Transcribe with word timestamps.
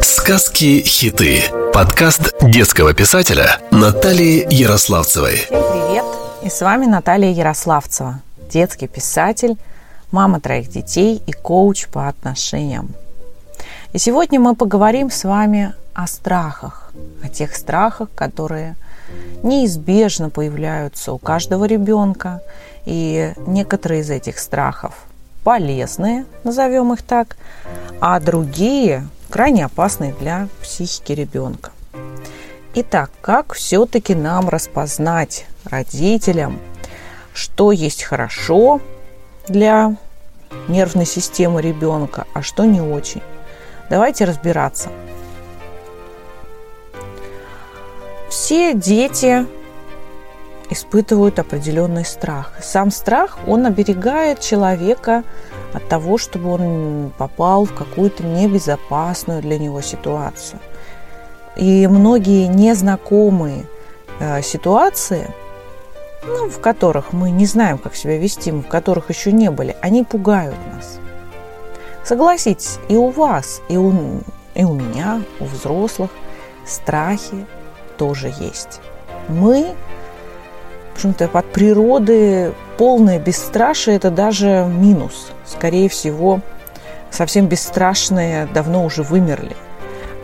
Сказки-хиты. 0.00 1.42
Подкаст 1.72 2.34
детского 2.42 2.94
писателя 2.94 3.60
Натальи 3.70 4.46
Ярославцевой. 4.50 5.36
Всем 5.36 5.48
привет! 5.48 6.04
И 6.42 6.48
с 6.48 6.60
вами 6.60 6.86
Наталья 6.86 7.30
Ярославцева, 7.30 8.20
детский 8.50 8.86
писатель, 8.86 9.56
мама 10.10 10.40
троих 10.40 10.68
детей 10.68 11.22
и 11.26 11.32
коуч 11.32 11.88
по 11.88 12.08
отношениям. 12.08 12.90
И 13.92 13.98
сегодня 13.98 14.40
мы 14.40 14.54
поговорим 14.54 15.10
с 15.10 15.24
вами 15.24 15.74
о 15.94 16.06
страхах, 16.06 16.92
о 17.22 17.28
тех 17.28 17.54
страхах, 17.56 18.08
которые 18.14 18.76
неизбежно 19.42 20.30
появляются 20.30 21.12
у 21.12 21.18
каждого 21.18 21.64
ребенка. 21.64 22.42
И 22.84 23.32
некоторые 23.46 24.02
из 24.02 24.10
этих 24.10 24.38
страхов 24.38 24.94
полезные, 25.44 26.26
назовем 26.44 26.92
их 26.92 27.02
так, 27.02 27.36
а 28.00 28.20
другие 28.20 29.06
крайне 29.30 29.64
опасные 29.64 30.12
для 30.12 30.48
психики 30.62 31.12
ребенка. 31.12 31.70
Итак, 32.74 33.10
как 33.20 33.54
все-таки 33.54 34.14
нам 34.14 34.48
распознать 34.48 35.46
родителям, 35.64 36.58
что 37.32 37.72
есть 37.72 38.02
хорошо 38.02 38.80
для 39.48 39.96
нервной 40.68 41.06
системы 41.06 41.62
ребенка, 41.62 42.26
а 42.34 42.42
что 42.42 42.64
не 42.64 42.80
очень? 42.80 43.22
Давайте 43.90 44.24
разбираться. 44.24 44.90
Все 48.28 48.74
дети 48.74 49.46
испытывают 50.70 51.38
определенный 51.38 52.04
страх. 52.04 52.52
Сам 52.62 52.90
страх, 52.90 53.38
он 53.46 53.64
оберегает 53.66 54.40
человека 54.40 55.24
от 55.72 55.88
того, 55.88 56.18
чтобы 56.18 56.50
он 56.50 57.12
попал 57.18 57.64
в 57.64 57.74
какую-то 57.74 58.22
небезопасную 58.24 59.42
для 59.42 59.58
него 59.58 59.80
ситуацию. 59.80 60.60
И 61.56 61.86
многие 61.86 62.46
незнакомые 62.46 63.66
э, 64.20 64.42
ситуации, 64.42 65.28
ну, 66.26 66.48
в 66.48 66.60
которых 66.60 67.12
мы 67.12 67.30
не 67.30 67.46
знаем, 67.46 67.78
как 67.78 67.94
себя 67.96 68.16
вести, 68.18 68.52
в 68.52 68.62
которых 68.62 69.10
еще 69.10 69.32
не 69.32 69.50
были, 69.50 69.76
они 69.80 70.04
пугают 70.04 70.56
нас. 70.72 70.98
Согласитесь, 72.04 72.78
и 72.88 72.96
у 72.96 73.08
вас, 73.08 73.60
и 73.68 73.76
у, 73.76 74.20
и 74.54 74.64
у 74.64 74.72
меня, 74.72 75.22
у 75.40 75.44
взрослых 75.44 76.10
страхи 76.64 77.46
тоже 77.96 78.32
есть. 78.38 78.80
Мы 79.28 79.74
общем-то, 80.98 81.30
от 81.32 81.52
природы 81.52 82.52
полное 82.76 83.20
бесстрашие– 83.20 83.96
это 83.98 84.10
даже 84.10 84.66
минус. 84.68 85.28
Скорее 85.46 85.88
всего, 85.88 86.40
совсем 87.10 87.46
бесстрашные 87.46 88.46
давно 88.46 88.84
уже 88.84 89.04
вымерли. 89.04 89.54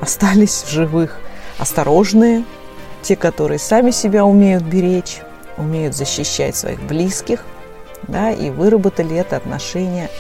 Остались 0.01 0.65
в 0.65 0.71
живых 0.71 1.21
осторожные, 1.59 2.45
те, 3.03 3.15
которые 3.15 3.61
сами 3.61 3.93
себя 3.93 4.25
умеют 4.25 4.65
беречь, 4.65 5.21
умеют 5.59 5.95
защищать 5.95 6.57
своих 6.57 6.83
близких, 6.83 7.45
да, 8.09 8.33
и 8.33 8.51
выработали 8.51 9.17
это 9.17 9.37
отношение 9.37 10.11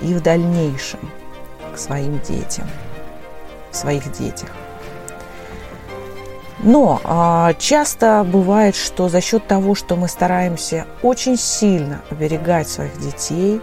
и 0.00 0.14
в 0.14 0.22
дальнейшем 0.22 1.00
к 1.74 1.78
своим 1.78 2.18
детям, 2.20 2.66
в 3.70 3.76
своих 3.76 4.10
детях. 4.12 4.48
Но 6.62 7.00
а, 7.02 7.54
часто 7.54 8.24
бывает, 8.24 8.76
что 8.76 9.08
за 9.08 9.20
счет 9.20 9.46
того, 9.48 9.74
что 9.74 9.96
мы 9.96 10.08
стараемся 10.08 10.86
очень 11.02 11.36
сильно 11.36 12.02
оберегать 12.08 12.68
своих 12.68 12.96
детей, 12.98 13.60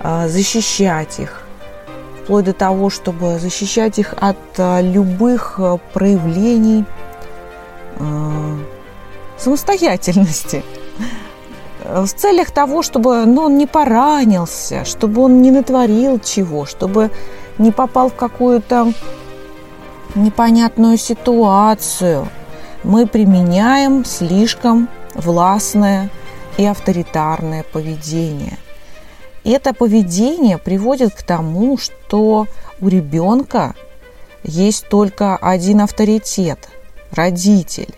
а, 0.00 0.28
защищать 0.28 1.18
их, 1.18 1.42
вплоть 2.22 2.44
до 2.44 2.52
того, 2.52 2.90
чтобы 2.90 3.40
защищать 3.40 3.98
их 3.98 4.14
от 4.20 4.36
а, 4.58 4.80
любых 4.80 5.56
а, 5.58 5.78
проявлений 5.92 6.84
а, 7.98 8.56
самостоятельности, 9.36 10.62
в 11.84 12.08
целях 12.08 12.52
того, 12.52 12.82
чтобы 12.82 13.24
ну, 13.26 13.42
он 13.42 13.58
не 13.58 13.66
поранился, 13.66 14.84
чтобы 14.84 15.22
он 15.22 15.42
не 15.42 15.50
натворил 15.50 16.20
чего, 16.20 16.66
чтобы 16.66 17.10
не 17.58 17.72
попал 17.72 18.10
в 18.10 18.14
какую-то 18.14 18.92
непонятную 20.14 20.96
ситуацию 20.98 22.28
мы 22.82 23.06
применяем 23.06 24.04
слишком 24.04 24.88
властное 25.14 26.10
и 26.56 26.64
авторитарное 26.64 27.64
поведение. 27.64 28.58
Это 29.44 29.72
поведение 29.72 30.58
приводит 30.58 31.14
к 31.14 31.22
тому, 31.22 31.78
что 31.78 32.46
у 32.80 32.88
ребенка 32.88 33.74
есть 34.42 34.88
только 34.88 35.36
один 35.36 35.80
авторитет– 35.80 36.68
родитель. 37.12 37.94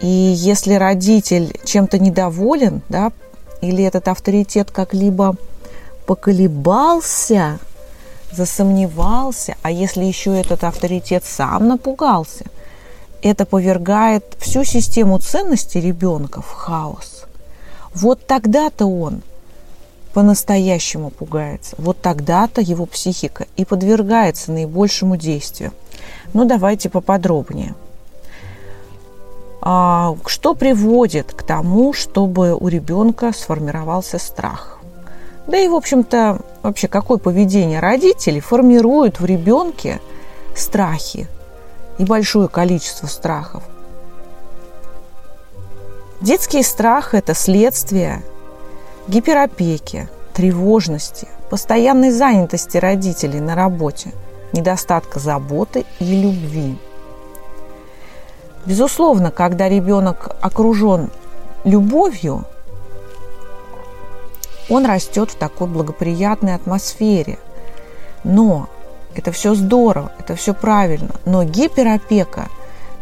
И 0.00 0.06
если 0.06 0.74
родитель 0.74 1.58
чем-то 1.64 1.98
недоволен, 1.98 2.82
да, 2.88 3.12
или 3.60 3.84
этот 3.84 4.08
авторитет 4.08 4.70
как-либо 4.70 5.36
поколебался– 6.06 7.58
засомневался, 8.34 9.56
а 9.62 9.70
если 9.70 10.04
еще 10.04 10.38
этот 10.38 10.64
авторитет 10.64 11.24
сам 11.24 11.68
напугался, 11.68 12.44
это 13.22 13.46
повергает 13.46 14.24
всю 14.38 14.64
систему 14.64 15.18
ценностей 15.18 15.80
ребенка 15.80 16.42
в 16.42 16.50
хаос. 16.50 17.24
Вот 17.94 18.26
тогда-то 18.26 18.86
он 18.86 19.22
по-настоящему 20.12 21.10
пугается. 21.10 21.74
Вот 21.78 22.00
тогда-то 22.00 22.60
его 22.60 22.86
психика 22.86 23.46
и 23.56 23.64
подвергается 23.64 24.52
наибольшему 24.52 25.16
действию. 25.16 25.72
Ну, 26.32 26.44
давайте 26.44 26.88
поподробнее. 26.88 27.74
А, 29.60 30.14
что 30.26 30.54
приводит 30.54 31.32
к 31.32 31.42
тому, 31.42 31.92
чтобы 31.92 32.54
у 32.54 32.68
ребенка 32.68 33.32
сформировался 33.32 34.18
страх? 34.18 34.73
Да 35.46 35.58
и, 35.58 35.68
в 35.68 35.74
общем-то, 35.74 36.38
вообще 36.62 36.88
какое 36.88 37.18
поведение 37.18 37.80
родителей 37.80 38.40
формирует 38.40 39.20
в 39.20 39.26
ребенке 39.26 40.00
страхи 40.56 41.28
и 41.98 42.04
большое 42.04 42.48
количество 42.48 43.06
страхов. 43.06 43.62
Детский 46.20 46.62
страх– 46.62 47.12
это 47.14 47.34
следствие 47.34 48.22
гиперопеки, 49.08 50.08
тревожности, 50.32 51.28
постоянной 51.50 52.10
занятости 52.10 52.78
родителей 52.78 53.40
на 53.40 53.54
работе, 53.54 54.12
недостатка 54.52 55.20
заботы 55.20 55.84
и 56.00 56.22
любви. 56.22 56.78
Безусловно, 58.64 59.30
когда 59.30 59.68
ребенок 59.68 60.34
окружен 60.40 61.10
любовью, 61.64 62.46
он 64.68 64.86
растет 64.86 65.30
в 65.30 65.36
такой 65.36 65.68
благоприятной 65.68 66.54
атмосфере. 66.54 67.38
Но 68.22 68.68
это 69.14 69.32
все 69.32 69.54
здорово, 69.54 70.12
это 70.18 70.34
все 70.34 70.54
правильно. 70.54 71.10
Но 71.24 71.44
гиперопека 71.44 72.48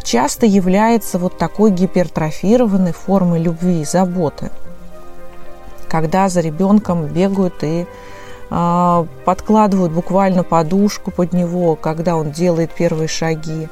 часто 0.03 0.47
является 0.47 1.19
вот 1.19 1.39
такой 1.39 1.71
гипертрофированной 1.71 2.93
формой 2.93 3.41
любви 3.41 3.83
и 3.83 3.85
заботы. 3.85 4.51
Когда 5.89 6.29
за 6.29 6.41
ребенком 6.41 7.07
бегают 7.07 7.63
и 7.63 7.87
э, 8.51 9.07
подкладывают 9.25 9.93
буквально 9.93 10.43
подушку 10.43 11.11
под 11.11 11.33
него, 11.33 11.77
когда 11.77 12.17
он 12.17 12.33
делает 12.33 12.73
первые 12.73 13.09
шаги, 13.09 13.69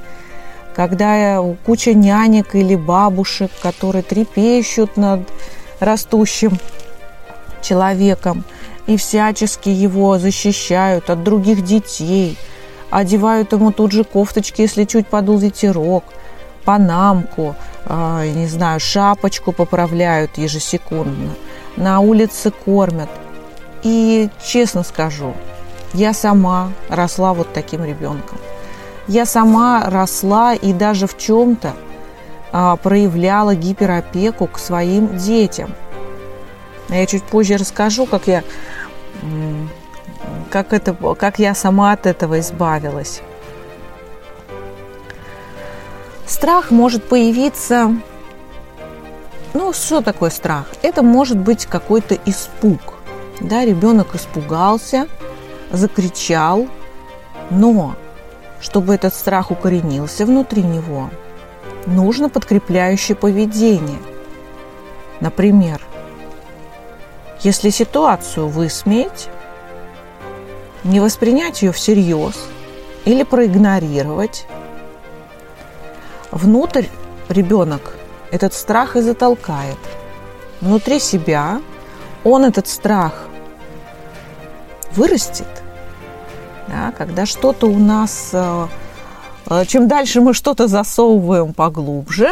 когда 0.75 1.43
куча 1.67 1.95
нянек 1.95 2.55
или 2.55 2.77
бабушек, 2.77 3.51
которые 3.63 4.03
трепещут 4.03 4.97
над 4.97 5.21
растущим 5.81 6.59
человеком 7.63 8.45
и 8.87 8.97
всячески 8.97 9.69
его 9.69 10.19
защищают 10.19 11.11
от 11.11 11.23
других 11.23 11.63
детей, 11.63 12.37
одевают 12.91 13.53
ему 13.53 13.73
тут 13.73 13.93
же 13.93 14.05
кофточки, 14.05 14.63
если 14.63 14.85
чуть 14.85 15.07
подул 15.07 15.39
ветерок, 15.39 16.05
панамку, 16.65 17.55
э, 17.87 18.33
не 18.35 18.47
знаю, 18.47 18.81
шапочку 18.81 19.53
поправляют 19.53 20.39
ежесекундно, 20.39 21.31
на 21.77 22.01
улице 22.01 22.51
кормят. 22.51 23.09
И 23.83 24.29
честно 24.45 24.83
скажу, 24.83 25.35
я 25.95 26.13
сама 26.13 26.73
росла 26.89 27.33
вот 27.33 27.53
таким 27.53 27.85
ребенком. 27.85 28.39
Я 29.07 29.25
сама 29.25 29.85
росла 29.87 30.55
и 30.55 30.73
даже 30.73 31.07
в 31.07 31.17
чем-то 31.17 31.73
а, 32.53 32.77
проявляла 32.77 33.55
гиперопеку 33.55 34.47
к 34.47 34.59
своим 34.59 35.17
детям– 35.17 35.75
я 36.97 37.07
чуть 37.07 37.25
позже 37.25 37.57
расскажу, 37.57 38.07
как 38.07 38.27
я, 38.27 38.43
как 40.51 40.73
это, 40.73 40.95
как 41.15 41.39
я 41.39 41.55
сама 41.55 41.93
от 41.93 42.07
этого 42.07 42.41
избавилась. 42.41 43.23
Страх 46.27 46.71
может 46.71 47.09
появиться 47.09 47.93
ну, 49.53 49.73
что 49.73 50.01
такое 50.01 50.31
страх? 50.31 50.67
Это 50.83 51.03
может 51.03 51.37
быть 51.37 51.67
какой-то 51.67 52.17
испуг. 52.25 52.81
Да, 53.41 53.65
ребенок 53.65 54.15
испугался, 54.15 55.09
закричал, 55.73 56.69
но 57.51 57.97
чтобы 58.61 58.95
этот 58.95 59.15
страх 59.15 59.51
укоренился 59.51 60.25
внутри 60.25 60.63
него, 60.63 61.11
нужно 61.87 62.29
подкрепляющее 62.29 63.17
поведение. 63.17 63.99
Например, 65.21 65.81
если 67.43 67.71
ситуацию 67.71 68.49
высмеять, 68.49 69.29
не 70.85 71.01
воспринять 71.01 71.63
ее 71.63 71.73
всерьез 71.73 72.35
или 73.05 73.23
проигнорировать, 73.23 74.47
внутрь 76.31 76.87
ребенок 77.29 77.95
этот 78.31 78.55
страх 78.55 78.97
и 78.97 79.01
затолкает. 79.01 79.79
Внутри 80.61 81.01
себя 81.01 81.61
он 82.25 82.45
этот 82.45 82.69
страх 82.69 83.29
вырастет, 84.93 85.49
да, 86.69 86.93
когда 86.97 87.27
что-то 87.27 87.67
у 87.67 87.79
нас, 87.79 88.31
э, 88.33 88.67
э, 89.47 89.65
чем 89.67 89.89
дальше 89.89 90.21
мы 90.21 90.35
что-то 90.35 90.69
засовываем 90.69 91.55
поглубже 91.55 92.31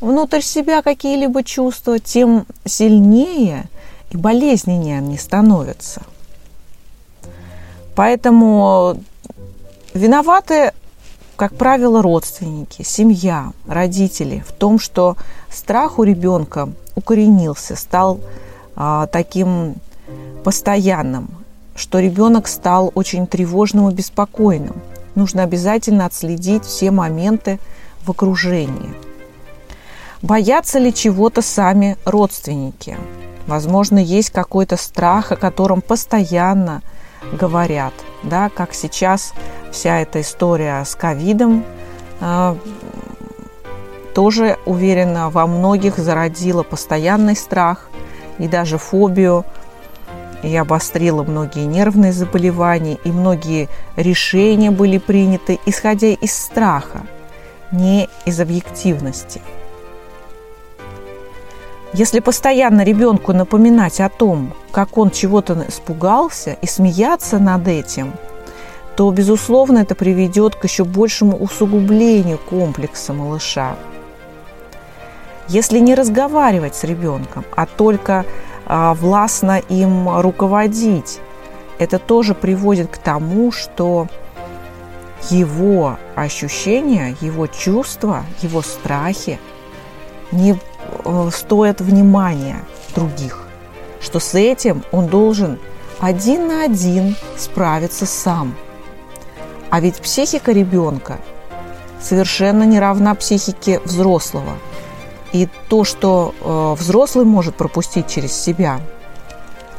внутрь 0.00 0.40
себя 0.40 0.82
какие-либо 0.82 1.42
чувства, 1.42 1.98
тем 1.98 2.46
сильнее 2.64 3.64
и 4.12 4.16
болезненнее 4.16 4.98
они 4.98 5.16
становятся. 5.16 6.02
Поэтому 7.94 8.96
виноваты, 9.94 10.72
как 11.36 11.54
правило, 11.54 12.02
родственники, 12.02 12.82
семья, 12.82 13.52
родители 13.66 14.44
в 14.46 14.52
том, 14.52 14.78
что 14.78 15.16
страх 15.50 15.98
у 15.98 16.04
ребенка 16.04 16.68
укоренился, 16.94 17.74
стал 17.74 18.20
а, 18.76 19.06
таким 19.06 19.76
постоянным, 20.44 21.30
что 21.74 21.98
ребенок 21.98 22.48
стал 22.48 22.92
очень 22.94 23.26
тревожным 23.26 23.88
и 23.88 23.94
беспокойным. 23.94 24.76
Нужно 25.14 25.42
обязательно 25.42 26.06
отследить 26.06 26.64
все 26.64 26.90
моменты 26.90 27.58
в 28.02 28.10
окружении. 28.10 28.94
Боятся 30.20 30.78
ли 30.78 30.92
чего-то 30.92 31.42
сами 31.42 31.96
родственники? 32.04 32.96
Возможно, 33.46 33.98
есть 33.98 34.30
какой-то 34.30 34.76
страх, 34.76 35.32
о 35.32 35.36
котором 35.36 35.80
постоянно 35.80 36.82
говорят, 37.32 37.92
да, 38.22 38.48
как 38.48 38.74
сейчас 38.74 39.32
вся 39.70 40.00
эта 40.00 40.20
история 40.20 40.84
с 40.84 40.94
ковидом 40.94 41.64
э, 42.20 42.56
тоже, 44.14 44.58
уверена, 44.66 45.30
во 45.30 45.46
многих 45.46 45.98
зародила 45.98 46.62
постоянный 46.62 47.36
страх 47.36 47.88
и 48.38 48.48
даже 48.48 48.78
фобию– 48.78 49.44
и 50.42 50.56
обострила 50.56 51.22
многие 51.22 51.64
нервные 51.66 52.12
заболевания, 52.12 52.98
и 53.04 53.10
многие 53.10 53.68
решения 53.96 54.70
были 54.70 54.98
приняты, 54.98 55.58
исходя 55.66 56.08
из 56.08 56.36
страха, 56.36 57.02
не 57.70 58.08
из 58.26 58.40
объективности. 58.40 59.40
Если 61.92 62.20
постоянно 62.20 62.84
ребенку 62.84 63.32
напоминать 63.32 64.00
о 64.00 64.08
том, 64.08 64.54
как 64.70 64.96
он 64.96 65.10
чего-то 65.10 65.64
испугался, 65.68 66.56
и 66.62 66.66
смеяться 66.66 67.38
над 67.38 67.68
этим, 67.68 68.12
то, 68.96 69.10
безусловно, 69.10 69.78
это 69.78 69.94
приведет 69.94 70.54
к 70.54 70.64
еще 70.64 70.84
большему 70.84 71.36
усугублению 71.36 72.38
комплекса 72.38 73.12
малыша. 73.12 73.76
Если 75.48 75.80
не 75.80 75.94
разговаривать 75.94 76.74
с 76.74 76.84
ребенком, 76.84 77.44
а 77.56 77.66
только 77.66 78.24
а, 78.66 78.94
властно 78.94 79.60
им 79.68 80.08
руководить. 80.20 81.20
Это 81.78 81.98
тоже 81.98 82.34
приводит 82.34 82.90
к 82.90 82.98
тому, 82.98 83.50
что 83.52 84.06
его 85.30 85.98
ощущения, 86.14 87.16
его 87.20 87.46
чувства, 87.46 88.24
его 88.40 88.62
страхи 88.62 89.38
не 90.30 90.56
стоят 91.30 91.80
внимания 91.80 92.64
других, 92.94 93.46
что 94.00 94.20
с 94.20 94.34
этим 94.34 94.84
он 94.92 95.06
должен 95.06 95.58
один 96.00 96.48
на 96.48 96.64
один 96.64 97.16
справиться 97.36 98.06
сам. 98.06 98.54
А 99.70 99.80
ведь 99.80 99.96
психика 99.96 100.52
ребенка 100.52 101.18
совершенно 102.00 102.64
не 102.64 102.80
равна 102.80 103.14
психике 103.14 103.80
взрослого– 103.84 104.56
и 105.32 105.48
то, 105.68 105.84
что 105.84 106.34
э, 106.40 106.74
взрослый 106.78 107.24
может 107.24 107.54
пропустить 107.54 108.06
через 108.06 108.32
себя, 108.32 108.80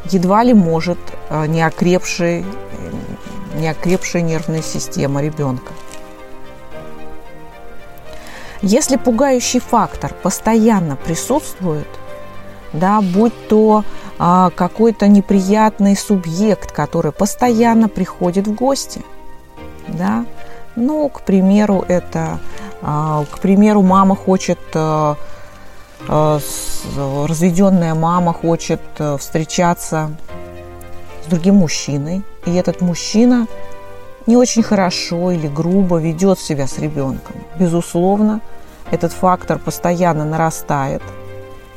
едва 0.06 0.44
ли 0.44 0.54
может 0.54 0.98
э, 1.30 1.46
неокрепший, 1.46 2.44
неокрепшая 3.56 4.24
нервная 4.24 4.64
система 4.64 5.22
ребенка. 5.22 5.72
Если 8.64 8.96
пугающий 8.96 9.60
фактор 9.60 10.14
постоянно 10.24 10.96
присутствует, 10.96 11.88
да, 12.72 13.02
будь 13.02 13.48
то 13.48 13.84
а, 14.18 14.50
какой-то 14.50 15.08
неприятный 15.08 15.96
субъект, 15.96 16.72
который 16.72 17.12
постоянно 17.12 17.88
приходит 17.88 18.48
в 18.48 18.56
гости, 18.56 19.04
да, 19.88 20.26
ну, 20.76 21.08
к 21.10 21.22
примеру, 21.22 21.86
это, 21.88 22.40
а, 22.82 23.26
к 23.30 23.38
примеру, 23.40 23.84
мама 23.84 24.16
хочет 24.16 24.60
а, 24.74 25.18
Э, 26.10 26.40
разведенная 27.28 27.96
мама 27.96 28.34
хочет 28.34 28.82
э, 29.00 29.18
встречаться 29.18 30.12
с 31.26 31.30
другим 31.30 31.56
мужчиной, 31.56 32.24
и 32.46 32.54
этот 32.56 32.82
мужчина 32.82 33.48
не 34.26 34.38
очень 34.38 34.64
хорошо 34.64 35.32
или 35.32 35.48
грубо 35.48 35.98
ведет 35.98 36.40
себя 36.40 36.68
с 36.68 36.78
ребенком. 36.78 37.36
Безусловно, 37.58 38.42
этот 38.92 39.12
фактор 39.12 39.60
постоянно 39.60 40.26
нарастает, 40.26 41.02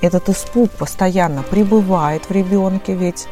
этот 0.00 0.28
испуг 0.28 0.70
постоянно 0.70 1.42
пребывает 1.42 2.28
в 2.28 2.30
ребенке, 2.30 2.94
ведь 2.94 3.26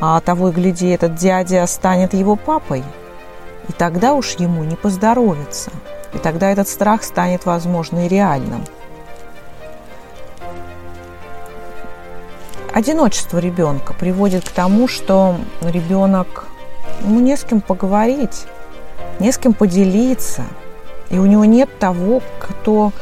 а 0.00 0.20
того 0.20 0.48
и 0.48 0.52
гляди, 0.52 0.88
этот 0.88 1.14
дядя 1.14 1.66
станет 1.66 2.14
его 2.14 2.36
папой, 2.36 2.82
и 3.68 3.72
тогда 3.72 4.14
уж 4.14 4.32
ему 4.32 4.64
не 4.64 4.76
поздоровится, 4.76 5.70
и 6.12 6.18
тогда 6.18 6.50
этот 6.50 6.68
страх 6.68 7.02
станет, 7.04 7.46
возможно, 7.46 8.06
и 8.06 8.08
реальным– 8.08 8.64
Одиночество 12.74 13.38
ребенка 13.38 13.94
приводит 13.94 14.48
к 14.48 14.50
тому, 14.50 14.88
что 14.88 15.36
ребенок, 15.60 16.46
ему 17.02 17.20
не 17.20 17.36
с 17.36 17.44
кем 17.44 17.60
поговорить, 17.60 18.46
не 19.20 19.32
с 19.32 19.38
кем 19.38 19.52
поделиться, 19.52 20.44
и 21.10 21.18
у 21.18 21.26
него 21.26 21.44
нет 21.44 21.78
того, 21.78 22.22
кто 22.38 22.92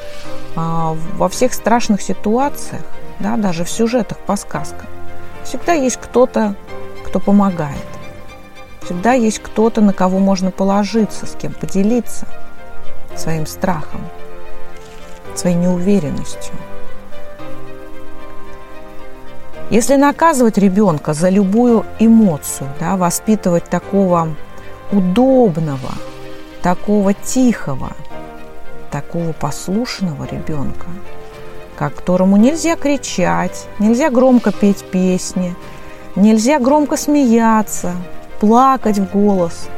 а, 0.57 0.97
во 1.17 1.29
всех 1.29 1.55
страшных 1.55 2.03
ситуациях, 2.03 2.83
да, 3.21 3.37
даже 3.37 3.65
в 3.65 3.71
сюжетах 3.71 4.19
по 4.19 4.37
сказкам, 4.37 4.87
всегда 5.45 5.73
есть 5.73 5.97
кто-то, 5.97 6.55
кто 7.05 7.21
помогает. 7.21 7.77
Всегда 8.83 9.13
есть 9.13 9.39
кто-то, 9.39 9.81
на 9.81 9.93
кого 9.93 10.19
можно 10.19 10.51
положиться, 10.51 11.27
с 11.27 11.37
кем 11.37 11.53
поделиться 11.53 12.27
своим 13.17 13.47
страхом, 13.47 14.01
своей 15.35 15.57
неуверенностью– 15.57 16.55
если 19.73 19.97
наказывать 19.97 20.59
ребенка 20.59 21.15
за 21.15 21.31
любую 21.31 21.87
эмоцию, 21.99 22.69
да, 22.79 22.99
воспитывать 22.99 23.65
такого 23.65 24.29
удобного, 24.93 25.95
такого 26.63 27.15
тихого, 27.15 27.93
такого 28.91 29.33
послушного 29.33 30.25
ребенка, 30.31 30.87
которому 31.77 32.37
нельзя 32.37 32.77
кричать, 32.77 33.67
нельзя 33.79 34.11
громко 34.11 34.53
петь 34.53 34.85
песни, 34.85 35.57
нельзя 36.15 36.59
громко 36.59 36.97
смеяться, 36.97 37.95
плакать 38.39 38.99
в 38.99 39.11
голос. 39.11 39.69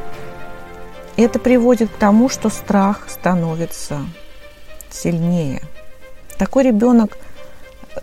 Это 1.17 1.39
приводит 1.39 1.89
к 1.89 1.95
тому, 1.95 2.29
что 2.29 2.49
страх 2.49 3.05
становится 3.07 3.99
сильнее. 4.91 5.61
Такой 6.37 6.63
ребенок 6.63 7.17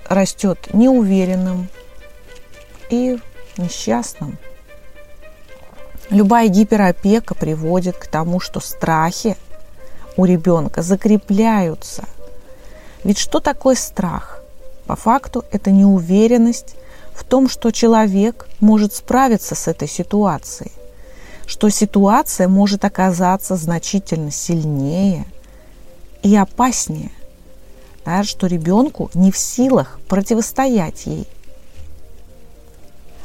растет 0.09 0.73
неуверенным, 0.73 1.69
и 2.92 3.19
несчастным. 3.57 4.37
Любая 6.11 6.49
гиперопека 6.49 7.35
приводит 7.35 7.97
к 7.97 8.06
тому, 8.06 8.40
что 8.40 8.61
страхи 8.61 9.37
у 10.16 10.25
ребенка 10.25 10.82
закрепляются. 10.82 12.04
Ведь 13.04 13.18
что 13.18 13.40
такое 13.40 13.75
страх? 13.75 14.42
По 14.87 14.97
факту 14.97 15.44
это 15.50 15.71
неуверенность 15.71 16.76
в 17.14 17.25
том, 17.25 17.49
что 17.49 17.71
человек 17.71 18.47
может 18.61 18.94
справиться 18.94 19.54
с 19.54 19.68
этой 19.68 19.88
ситуацией, 19.88 20.73
что 21.47 21.68
ситуация 21.68 22.49
может 22.49 22.85
оказаться 22.85 23.56
значительно 23.56 24.30
сильнее 24.30 25.25
и 26.23 26.37
опаснее, 26.37 27.11
да, 28.04 28.23
что 28.25 28.47
ребенку 28.47 29.11
не 29.14 29.32
в 29.32 29.38
силах 29.38 29.99
противостоять 30.09 31.06
ей– 31.06 31.26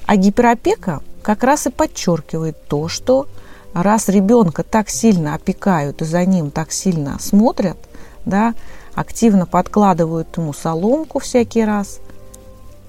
а 0.08 0.16
гиперопека 0.16 1.02
как 1.28 1.44
раз 1.44 1.68
и 1.68 1.70
подчеркивает 1.70 2.56
то, 2.70 2.88
что 2.88 3.28
раз 3.74 4.08
ребенка 4.08 4.64
так 4.64 4.88
сильно 4.88 5.36
опекают 5.36 6.02
и 6.02 6.06
за 6.06 6.24
ним 6.24 6.52
так 6.52 6.72
сильно 6.72 7.20
смотрят, 7.20 7.76
да, 8.24 8.54
активно 8.96 9.46
подкладывают 9.46 10.38
ему 10.38 10.54
соломку 10.54 11.20
всякий 11.20 11.66
раз, 11.66 12.00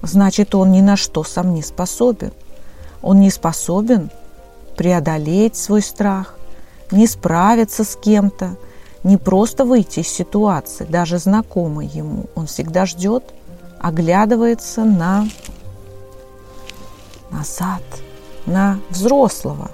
значит, 0.01 0.55
он 0.55 0.71
ни 0.71 0.79
на 0.79 0.95
что 0.95 1.25
сам 1.25 1.53
не 1.53 1.61
способен. 1.61 2.31
Он 3.01 3.19
не 3.19 3.29
способен 3.29 4.09
преодолеть 4.77 5.57
свой 5.57 5.81
страх, 5.81 6.39
не 6.91 7.07
справиться 7.07 7.83
с 7.83 7.97
кем-то, 7.97 8.55
не 9.03 9.17
просто 9.17 9.65
выйти 9.65 9.99
из 9.99 10.07
ситуации, 10.07 10.85
даже 10.85 11.17
знакомой 11.17 11.87
ему. 11.87 12.27
Он 12.35 12.47
всегда 12.47 12.85
ждет, 12.85 13.33
оглядывается 13.81 14.85
на 14.85 15.27
назад, 17.31 17.83
на 18.45 18.79
взрослого. 18.89 19.71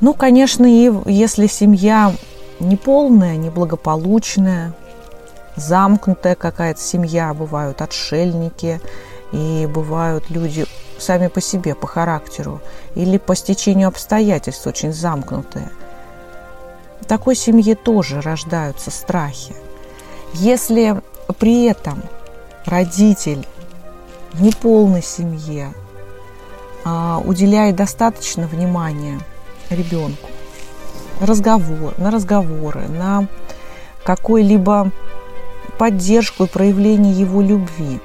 Ну, 0.00 0.14
конечно, 0.14 0.66
и 0.66 0.92
если 1.06 1.46
семья 1.46 2.12
неполная, 2.60 3.36
неблагополучная, 3.36 4.74
замкнутая 5.56 6.34
какая-то 6.34 6.80
семья, 6.80 7.32
бывают 7.32 7.80
отшельники, 7.80 8.80
и 9.32 9.66
бывают 9.66 10.30
люди 10.30 10.66
сами 10.98 11.26
по 11.28 11.40
себе, 11.40 11.74
по 11.74 11.86
характеру, 11.86 12.60
или 12.94 13.18
по 13.18 13.34
стечению 13.34 13.88
обстоятельств 13.88 14.66
очень 14.66 14.92
замкнутые. 14.92 15.68
В 17.00 17.06
такой 17.06 17.34
семье 17.34 17.74
тоже 17.74 18.20
рождаются 18.20 18.90
страхи. 18.90 19.54
Если 20.34 21.00
при 21.38 21.64
этом 21.64 22.02
родитель 22.64 23.46
в 24.32 24.42
неполной 24.42 25.02
семье 25.02 25.72
уделяет 26.84 27.76
достаточно 27.76 28.46
внимания 28.46 29.18
ребенку, 29.70 30.28
разговор, 31.20 31.94
на 31.98 32.10
разговоры, 32.10 32.88
на 32.88 33.26
какой-либо 34.02 34.90
поддержку 35.78 36.44
и 36.44 36.48
проявление 36.48 37.12
его 37.12 37.40
любви, 37.40 38.00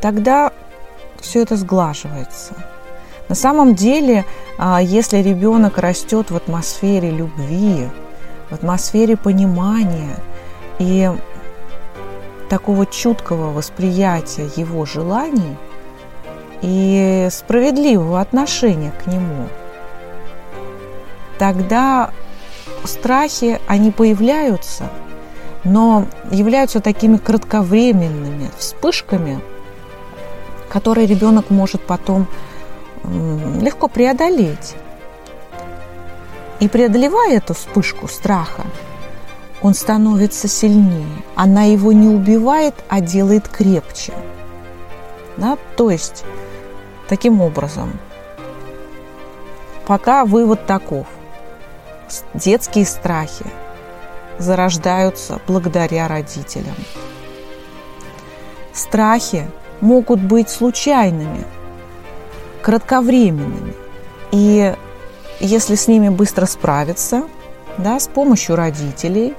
тогда 0.00 0.52
все 1.20 1.42
это 1.42 1.56
сглаживается. 1.56 2.54
На 3.28 3.34
самом 3.34 3.74
деле, 3.74 4.24
а, 4.56 4.80
если 4.80 5.18
ребенок 5.18 5.78
растет 5.78 6.30
в 6.30 6.36
атмосфере 6.36 7.10
любви, 7.10 7.88
в 8.50 8.54
атмосфере 8.54 9.16
понимания 9.16 10.16
и 10.78 11.10
такого 12.48 12.86
чуткого 12.86 13.52
восприятия 13.52 14.48
его 14.56 14.86
желаний 14.86 15.56
и 16.62 17.28
справедливого 17.30 18.20
отношения 18.20 18.92
к 19.02 19.06
нему, 19.06 19.48
тогда 21.38 22.10
страхи, 22.84 23.60
они 23.66 23.90
появляются, 23.90 24.84
но 25.64 26.06
являются 26.30 26.80
такими 26.80 27.16
кратковременными 27.16 28.50
вспышками– 28.58 29.40
который 30.68 31.06
ребенок 31.06 31.50
может 31.50 31.82
потом 31.82 32.26
легко 33.60 33.88
преодолеть. 33.88 34.74
И 36.60 36.68
преодолевая 36.68 37.36
эту 37.36 37.54
вспышку 37.54 38.08
страха, 38.08 38.64
он 39.62 39.74
становится 39.74 40.48
сильнее. 40.48 41.06
Она 41.34 41.64
его 41.64 41.92
не 41.92 42.08
убивает, 42.08 42.74
а 42.88 43.00
делает 43.00 43.48
крепче. 43.48 44.12
Да? 45.36 45.56
То 45.76 45.90
есть, 45.90 46.24
таким 47.08 47.40
образом, 47.40 47.98
пока 49.86 50.24
вывод 50.24 50.66
таков. 50.66 51.06
Детские 52.34 52.86
страхи 52.86 53.44
зарождаются 54.38 55.40
благодаря 55.46 56.08
родителям. 56.08 56.74
Страхи 58.72 59.46
могут 59.80 60.20
быть 60.20 60.48
случайными, 60.48 61.44
кратковременными. 62.62 63.74
И 64.30 64.74
если 65.40 65.74
с 65.74 65.88
ними 65.88 66.08
быстро 66.08 66.46
справиться, 66.46 67.24
да, 67.76 68.00
с 68.00 68.08
помощью 68.08 68.56
родителей, 68.56 69.34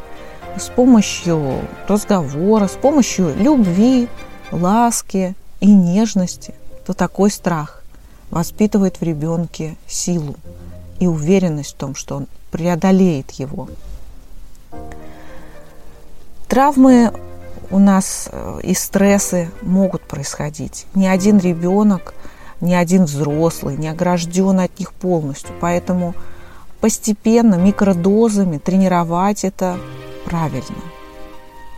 с 0.57 0.67
помощью 0.67 1.61
разговора, 1.87 2.67
с 2.67 2.75
помощью 2.75 3.33
любви, 3.35 4.07
ласки 4.51 5.35
и 5.59 5.71
нежности, 5.71 6.53
то 6.89 6.95
такой 6.95 7.29
страх 7.29 7.83
воспитывает 8.31 8.99
в 8.99 9.03
ребенке 9.03 9.75
силу 9.85 10.37
и 10.99 11.05
уверенность 11.05 11.75
в 11.75 11.77
том, 11.77 11.93
что 11.93 12.15
он 12.15 12.27
преодолеет 12.49 13.29
его. 13.29 13.69
Травмы 16.47 17.13
у 17.69 17.77
нас 17.77 18.27
э, 18.31 18.61
и 18.63 18.73
стрессы 18.73 19.51
могут 19.61 20.01
происходить. 20.01 20.87
Ни 20.95 21.05
один 21.05 21.37
ребенок, 21.37 22.15
ни 22.59 22.73
один 22.73 23.03
взрослый 23.03 23.77
не 23.77 23.87
огражден 23.87 24.59
от 24.59 24.79
них 24.79 24.91
полностью. 24.93 25.53
Поэтому 25.61 26.15
постепенно, 26.81 27.53
микродозами 27.53 28.57
тренировать 28.57 29.43
это 29.43 29.77
правильно. 30.25 30.81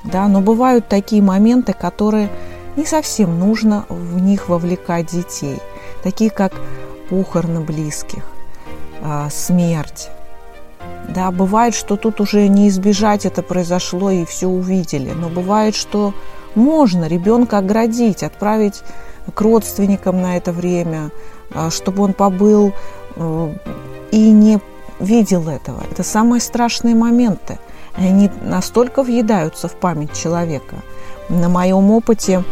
Да, 0.05 0.29
но 0.29 0.39
бывают 0.39 0.87
такие 0.87 1.21
моменты, 1.21 1.73
которые 1.73 2.29
не 2.75 2.85
совсем 2.85 3.39
нужно 3.39 3.85
в 3.89 4.19
них 4.19 4.49
вовлекать 4.49 5.07
детей, 5.07 5.59
такие 6.03 6.29
как 6.29 6.53
похороны 7.09 7.61
близких, 7.61 8.23
а, 9.01 9.29
смерть, 9.29 10.09
да, 11.09 11.31
бывает, 11.31 11.75
что 11.75 11.97
тут 11.97 12.21
уже 12.21 12.47
не 12.47 12.69
избежать 12.69 13.25
это 13.25 13.41
произошло 13.41 14.11
и 14.11 14.25
все 14.25 14.47
увидели. 14.47 15.11
Но 15.11 15.29
бывает, 15.29 15.75
что 15.75 16.13
можно 16.55 17.05
ребенка 17.07 17.57
оградить, 17.57 18.23
отправить 18.23 18.81
к 19.33 19.41
родственникам 19.41 20.21
на 20.21 20.37
это 20.37 20.51
время, 20.51 21.11
а, 21.53 21.69
чтобы 21.69 22.03
он 22.03 22.13
побыл 22.13 22.73
э, 23.15 23.55
и 24.11 24.31
не 24.31 24.59
видел 24.99 25.49
этого. 25.49 25.83
Это 25.91 26.03
самые 26.03 26.39
страшные 26.39 26.95
моменты. 26.95 27.59
Они 27.95 28.29
настолько 28.41 29.03
въедаются 29.03 29.67
в 29.67 29.75
память 29.75 30.13
человека. 30.13 30.77
На 31.29 31.49
моем 31.49 31.91
опыте 31.91 32.43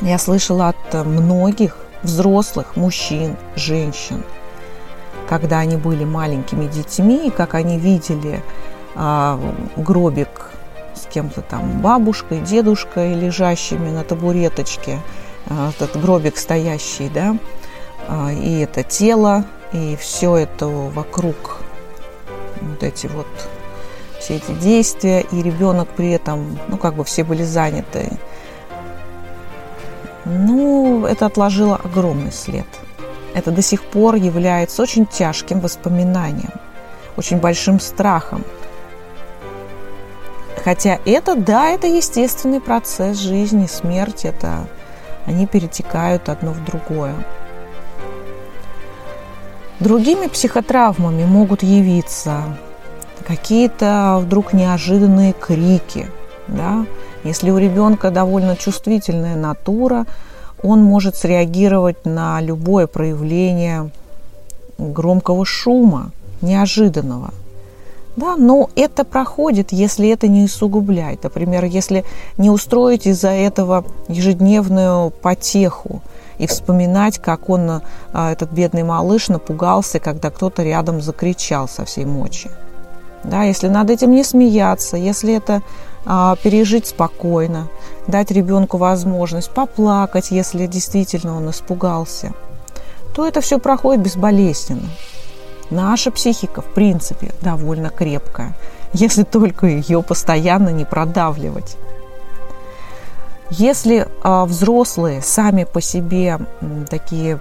я 0.00 0.18
слышала 0.18 0.68
от 0.68 1.06
многих 1.06 1.76
взрослых 2.02 2.76
мужчин, 2.76 3.36
женщин– 3.56 4.22
когда 5.28 5.58
они 5.58 5.76
были 5.76 6.04
маленькими 6.04 6.66
детьми, 6.66 7.28
и 7.28 7.30
как 7.30 7.54
они 7.54 7.78
видели 7.78 8.42
а, 8.94 9.38
гробик 9.76 10.50
с 10.94 11.06
кем-то 11.06 11.42
там, 11.42 11.80
бабушкой, 11.80 12.40
дедушкой, 12.40 13.14
лежащими 13.14 13.90
на 13.90 14.04
табуреточке, 14.04 15.00
а, 15.46 15.70
этот 15.70 16.00
гробик 16.00 16.38
стоящий, 16.38 17.10
да, 17.10 17.36
а, 18.08 18.32
и 18.32 18.60
это 18.60 18.82
тело, 18.82 19.44
и 19.72 19.96
все 20.00 20.36
это 20.36 20.66
вокруг, 20.66 21.58
вот 22.62 22.82
эти 22.82 23.06
вот 23.06 23.26
все 24.18 24.36
эти 24.36 24.52
действия, 24.52 25.20
и 25.20 25.42
ребенок 25.42 25.88
при 25.88 26.10
этом, 26.10 26.58
ну, 26.68 26.76
как 26.76 26.94
бы 26.94 27.04
все 27.04 27.24
были 27.24 27.44
заняты. 27.44 28.10
Ну, 30.24 31.06
это 31.06 31.26
отложило 31.26 31.76
огромный 31.76 32.32
след– 32.32 32.66
это 33.38 33.52
до 33.52 33.62
сих 33.62 33.84
пор 33.84 34.16
является 34.16 34.82
очень 34.82 35.06
тяжким 35.06 35.60
воспоминанием, 35.60 36.52
очень 37.16 37.38
большим 37.38 37.78
страхом. 37.78 38.44
Хотя 40.64 40.98
это, 41.04 41.36
да, 41.36 41.68
это 41.68 41.86
естественный 41.86 42.60
процесс 42.60 43.18
жизни, 43.18 43.66
смерть, 43.66 44.24
это 44.24 44.66
они 45.24 45.46
перетекают 45.46 46.28
одно 46.28 46.52
в 46.52 46.64
другое. 46.64 47.14
Другими 49.78 50.26
психотравмами 50.26 51.24
могут 51.24 51.62
явиться 51.62 52.58
какие-то 53.26 54.18
вдруг 54.22 54.52
неожиданные 54.52 55.32
крики, 55.32 56.08
да? 56.46 56.86
Если 57.24 57.50
у 57.50 57.58
ребенка 57.58 58.10
довольно 58.10 58.56
чувствительная 58.56 59.36
натура, 59.36 60.06
он 60.62 60.82
может 60.82 61.16
среагировать 61.16 62.04
на 62.04 62.40
любое 62.40 62.86
проявление 62.86 63.90
громкого 64.78 65.44
шума, 65.44 66.10
неожиданного. 66.40 67.32
Да, 68.16 68.36
но 68.36 68.68
это 68.74 69.04
проходит, 69.04 69.70
если 69.70 70.08
это 70.08 70.26
не 70.26 70.44
усугубляет. 70.44 71.22
Например, 71.22 71.64
если 71.64 72.04
не 72.36 72.50
устроить 72.50 73.06
из-за 73.06 73.28
этого 73.28 73.84
ежедневную 74.08 75.10
потеху 75.10 76.02
и 76.38 76.48
вспоминать, 76.48 77.18
как 77.18 77.48
он, 77.48 77.82
а, 78.12 78.32
этот 78.32 78.50
бедный 78.50 78.82
малыш, 78.82 79.28
напугался, 79.28 80.00
когда 80.00 80.30
кто-то 80.30 80.64
рядом 80.64 81.00
закричал 81.00 81.68
со 81.68 81.84
всей 81.84 82.06
мочи. 82.06 82.50
Да, 83.24 83.42
если 83.42 83.68
над 83.68 83.90
этим 83.90 84.12
не 84.12 84.24
смеяться, 84.24 84.96
если 84.96 85.34
это 85.34 85.62
а, 86.06 86.36
пережить 86.36 86.86
спокойно, 86.86 87.68
дать 88.06 88.30
ребенку 88.30 88.76
возможность 88.76 89.50
поплакать, 89.50 90.30
если 90.30 90.66
действительно 90.66 91.36
он 91.36 91.50
испугался, 91.50 92.32
то 93.14 93.26
это 93.26 93.40
все 93.40 93.58
проходит 93.58 94.02
безболезненно. 94.02 94.88
Наша 95.70 96.10
психика, 96.10 96.62
в 96.62 96.72
принципе, 96.72 97.32
довольно 97.42 97.90
крепкая, 97.90 98.54
если 98.94 99.24
только 99.24 99.66
ее 99.66 100.02
постоянно 100.02 100.70
не 100.70 100.84
продавливать. 100.84 101.76
Если 103.50 104.06
э, 104.06 104.44
взрослые 104.44 105.20
сами 105.20 105.64
по 105.64 105.80
себе 105.80 106.38
э, 106.38 106.84
такие 106.88 107.38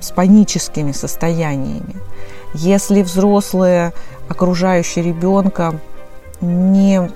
с 0.00 0.10
паническими 0.10 0.92
состояниями, 0.92 1.96
если 2.54 3.02
взрослые, 3.02 3.92
окружающие 4.28 5.04
ребенка, 5.04 5.78
не, 6.40 7.10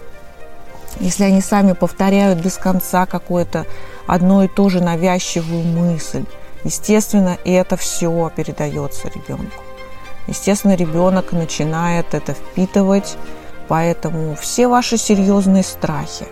если 1.01 1.25
они 1.25 1.41
сами 1.41 1.73
повторяют 1.73 2.41
без 2.41 2.57
конца 2.57 3.07
какое-то 3.07 3.67
одно 4.07 4.45
и 4.45 4.49
то 4.49 4.69
же 4.69 4.81
навязчивую 4.81 5.65
мысль, 5.65 6.25
естественно, 6.65 7.39
это 7.45 7.77
все 7.77 8.31
передается 8.35 9.09
ребенку. 9.09 9.63
Естественно, 10.27 10.75
ребенок 10.75 11.33
начинает 11.33 12.15
это 12.15 12.35
впитывать, 12.35 13.17
поэтому 13.69 14.37
все 14.37 14.69
ваши 14.69 14.97
серьезные 14.97 15.63
страхи 15.63 16.27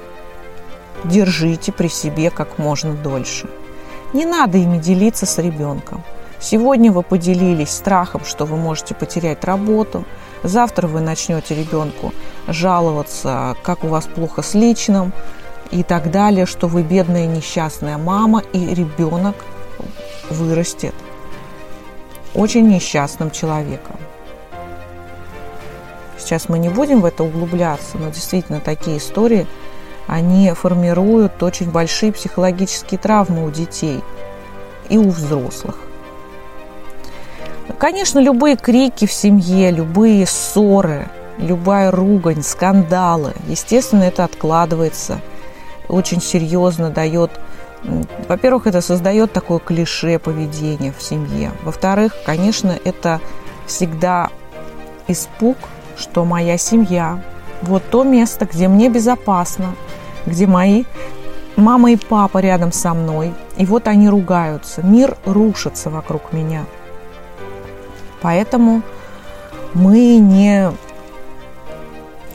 держите 1.05 1.73
при 1.73 1.89
себе 1.89 2.31
как 2.31 2.59
можно 2.59 2.95
дольше. 2.95 3.49
Не 4.13 4.27
надо 4.27 4.59
ими 4.59 4.79
делиться 4.79 5.27
с 5.27 5.39
ребенком. 5.39 6.03
Сегодня 6.41 6.91
вы 6.91 7.03
поделились 7.03 7.71
страхом, 7.71 8.25
что 8.25 8.47
вы 8.47 8.57
можете 8.57 8.95
потерять 8.95 9.45
работу. 9.45 10.05
Завтра 10.43 10.87
вы 10.87 11.01
начнете 11.01 11.55
ребенку 11.55 12.15
жаловаться, 12.49 13.57
как 13.63 13.85
у 13.85 13.89
вас 13.89 14.07
плохо 14.07 14.41
с 14.43 14.55
личным 14.55 15.13
и 15.71 15.83
так 15.83 16.11
далее, 16.11 16.47
что 16.47 16.67
вы 16.67 16.83
бедная 16.83 17.27
несчастная 17.27 17.99
мама, 17.99 18.43
и 18.55 18.75
ребенок 18.75 19.37
вырастет 20.31 20.95
очень 22.35 22.69
несчастным 22.69 23.31
человеком. 23.31 23.97
Сейчас 26.19 26.49
мы 26.49 26.59
не 26.59 26.69
будем 26.69 27.01
в 27.01 27.05
это 27.05 27.23
углубляться, 27.23 27.99
но 27.99 28.09
действительно 28.09 28.61
такие 28.61 28.99
истории, 28.99 29.47
они 30.07 30.51
формируют 30.53 31.43
очень 31.43 31.71
большие 31.71 32.13
психологические 32.13 32.99
травмы 32.99 33.45
у 33.45 33.51
детей 33.51 34.03
и 34.89 34.97
у 34.97 35.11
взрослых. 35.11 35.90
Конечно, 37.81 38.19
любые 38.19 38.57
крики 38.57 39.07
в 39.07 39.13
семье, 39.13 39.71
любые 39.71 40.27
ссоры, 40.27 41.09
любая 41.39 41.91
ругань, 41.91 42.43
скандалы, 42.43 43.33
естественно, 43.49 44.03
это 44.03 44.25
откладывается, 44.25 45.23
очень 45.89 46.21
серьезно 46.21 46.91
дает 46.91 47.31
во-первых, 48.29 48.67
это 48.67 48.83
создает 48.83 49.33
такое 49.33 49.59
клише 49.59 50.19
поведения 50.19 50.93
в 50.93 51.03
семье. 51.03 51.53
Во-вторых, 51.63 52.13
конечно, 52.27 52.79
это 52.85 53.19
всегда 53.67 54.29
испуг, 55.09 55.57
что 55.97 56.27
моя 56.27 56.59
семья, 56.59 57.25
вот 57.63 57.83
то 57.91 58.05
место, 58.05 58.45
где 58.45 58.69
мне 58.69 58.91
безопасно, 58.91 59.75
где 60.27 60.47
мои 60.47 60.85
мама 61.57 61.93
и 61.93 61.97
папа 61.97 62.39
рядом 62.39 62.73
со 62.73 62.93
мной, 62.93 63.33
и 63.57 63.65
вот 63.65 63.89
они 63.89 64.11
ругаются, 64.11 64.83
мир 64.83 65.17
рушится 65.25 65.89
вокруг 65.89 66.35
меня. 66.35 66.67
Поэтому 68.23 68.83
мы 69.75 70.17
не 70.17 70.71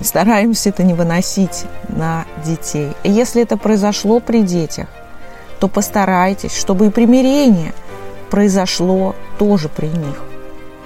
стараемся 0.02 0.70
это 0.70 0.84
не 0.84 0.94
выносить 0.94 1.66
на 1.90 2.26
детей. 2.46 2.92
И 3.04 3.12
если 3.12 3.42
это 3.42 3.58
произошло 3.58 4.20
при 4.20 4.42
детях, 4.42 4.88
то 5.60 5.68
постарайтесь, 5.68 6.56
чтобы 6.56 6.88
и 6.88 6.90
примирение 6.90 7.74
произошло 8.30 9.16
тоже 9.38 9.70
при 9.70 9.88
них. 9.88 10.22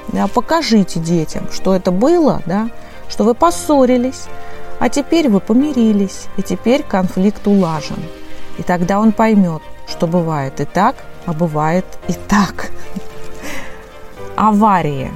Да, 0.10 0.28
покажите 0.28 1.00
детям, 1.00 1.48
что 1.52 1.76
это 1.76 1.92
было, 1.92 2.42
да, 2.46 2.70
что 3.10 3.24
вы 3.24 3.34
поссорились, 3.34 4.26
а 4.80 4.90
теперь 4.90 5.30
вы 5.30 5.40
помирились, 5.40 6.28
и 6.38 6.42
теперь 6.42 6.84
конфликт 6.84 7.46
улажен. 7.48 8.00
И 8.58 8.64
тогда 8.64 9.00
он 9.00 9.12
поймет, 9.12 9.62
что 9.88 10.08
бывает 10.08 10.60
и 10.62 10.66
так, 10.66 10.96
а 11.26 11.34
бывает 11.34 11.86
и 12.08 12.14
так. 12.14 12.72
Аварии, 14.40 15.12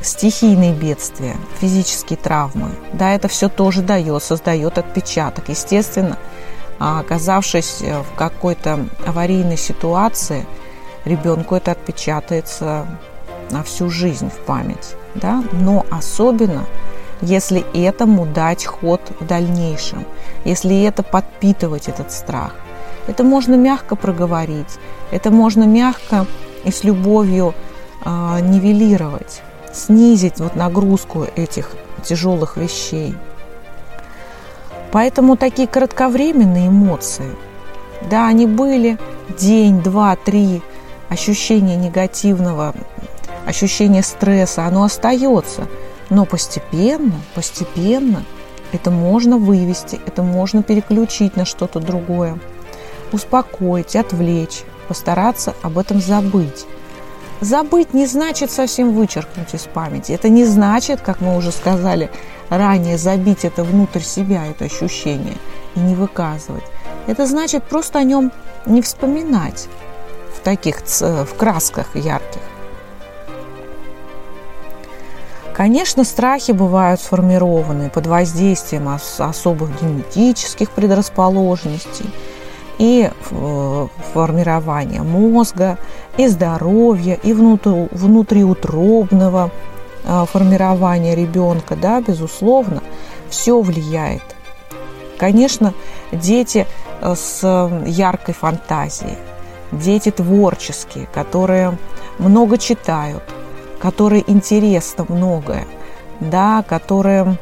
стихийные 0.00 0.72
бедствия, 0.72 1.36
физические 1.60 2.16
травмы, 2.16 2.72
да, 2.92 3.14
это 3.14 3.28
все 3.28 3.48
тоже 3.48 3.80
дает, 3.80 4.24
создает 4.24 4.76
отпечаток. 4.76 5.48
Естественно, 5.50 6.18
а 6.80 6.98
оказавшись 6.98 7.80
э, 7.80 8.02
в 8.02 8.16
какой-то 8.16 8.88
аварийной 9.06 9.56
ситуации, 9.56 10.48
ребенку 11.04 11.54
это 11.54 11.70
отпечатается 11.70 12.88
на 13.52 13.62
всю 13.62 13.88
жизнь 13.88 14.30
в 14.30 14.44
память. 14.46 14.96
Да? 15.14 15.44
Но 15.52 15.86
особенно, 15.88 16.64
если 17.20 17.64
этому 17.72 18.26
дать 18.26 18.66
ход 18.66 19.00
в 19.20 19.26
дальнейшем, 19.28 20.04
если 20.44 20.82
это 20.82 21.04
подпитывать 21.04 21.86
этот 21.86 22.10
страх. 22.10 22.56
Это 23.06 23.22
можно 23.22 23.54
мягко 23.54 23.94
проговорить, 23.94 24.80
это 25.12 25.30
можно 25.30 25.62
мягко 25.62 26.26
и 26.64 26.72
с 26.72 26.82
любовью 26.82 27.54
э, 28.04 28.40
нивелировать, 28.40 29.42
снизить 29.72 30.38
вот 30.40 30.56
нагрузку 30.56 31.26
этих 31.36 31.72
тяжелых 32.02 32.56
вещей– 32.56 33.14
Поэтому 34.92 35.36
такие 35.36 35.68
кратковременные 35.68 36.68
эмоции, 36.68 37.36
да, 38.10 38.26
они 38.26 38.46
были. 38.46 38.98
День, 39.38 39.80
два, 39.80 40.16
три, 40.16 40.60
ощущение 41.08 41.76
негативного, 41.76 42.74
ощущение 43.46 44.02
стресса, 44.02 44.66
оно 44.66 44.82
остается. 44.82 45.68
Но 46.08 46.24
постепенно, 46.24 47.12
постепенно 47.36 48.24
это 48.72 48.90
можно 48.90 49.36
вывести, 49.36 50.00
это 50.04 50.24
можно 50.24 50.64
переключить 50.64 51.36
на 51.36 51.44
что-то 51.44 51.78
другое, 51.78 52.40
успокоить, 53.12 53.94
отвлечь, 53.94 54.64
постараться 54.88 55.54
об 55.62 55.78
этом 55.78 56.00
забыть. 56.00 56.66
Забыть 57.40 57.94
не 57.94 58.06
значит 58.06 58.50
совсем 58.50 58.94
вычеркнуть 58.94 59.54
из 59.54 59.62
памяти. 59.62 60.12
Это 60.12 60.28
не 60.28 60.44
значит, 60.44 61.00
как 61.00 61.20
мы 61.20 61.36
уже 61.36 61.52
сказали, 61.52 62.10
ранее 62.50 62.98
забить 62.98 63.44
это 63.44 63.64
внутрь 63.64 64.00
себя, 64.00 64.46
это 64.46 64.66
ощущение, 64.66 65.36
и 65.74 65.80
не 65.80 65.94
выказывать. 65.94 66.64
Это 67.06 67.26
значит 67.26 67.64
просто 67.64 67.98
о 68.00 68.02
нем 68.02 68.30
не 68.66 68.82
вспоминать 68.82 69.68
в 70.36 70.40
таких 70.40 70.82
в 70.82 71.34
красках 71.36 71.96
ярких. 71.96 72.42
Конечно, 75.54 76.04
страхи 76.04 76.52
бывают 76.52 77.00
сформированы 77.00 77.90
под 77.90 78.06
воздействием 78.06 78.88
особых 79.18 79.80
генетических 79.80 80.70
предрасположенностей 80.70 82.10
и 82.80 83.08
э, 83.08 83.86
формирования 84.12 85.02
мозга, 85.02 85.78
и 86.16 86.26
здоровья, 86.26 87.16
и 87.22 87.32
внутриутробного 87.32 89.52
Э, 90.04 90.24
формирования 90.30 91.14
ребенка, 91.14 91.76
да, 91.76 92.00
безусловно, 92.00 92.82
все 93.28 93.60
влияет. 93.60 94.22
Конечно, 95.18 95.74
дети 96.10 96.66
э, 97.00 97.14
с 97.14 97.42
яркой 97.86 98.34
фантазией, 98.34 99.18
дети 99.72 100.10
творческие, 100.10 101.06
которые 101.12 101.76
много 102.18 102.56
читают, 102.56 103.22
которые 103.78 104.24
интересно 104.26 105.04
многое, 105.08 105.66
да, 106.20 106.64
которые 106.66 107.36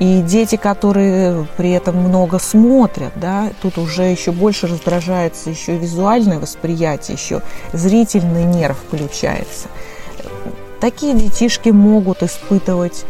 и 0.00 0.22
дети, 0.22 0.56
которые 0.56 1.46
при 1.56 1.70
этом 1.70 1.96
много 1.96 2.40
смотрят, 2.40 3.12
да, 3.14 3.50
тут 3.62 3.78
уже 3.78 4.02
еще 4.02 4.32
больше 4.32 4.66
раздражается 4.66 5.50
еще 5.50 5.76
визуальное 5.76 6.40
восприятие, 6.40 7.16
еще 7.16 7.42
зрительный 7.72 8.44
нерв 8.44 8.76
включается– 8.78 9.68
Такие 10.80 11.14
детишки 11.14 11.68
могут 11.68 12.22
испытывать 12.22 13.04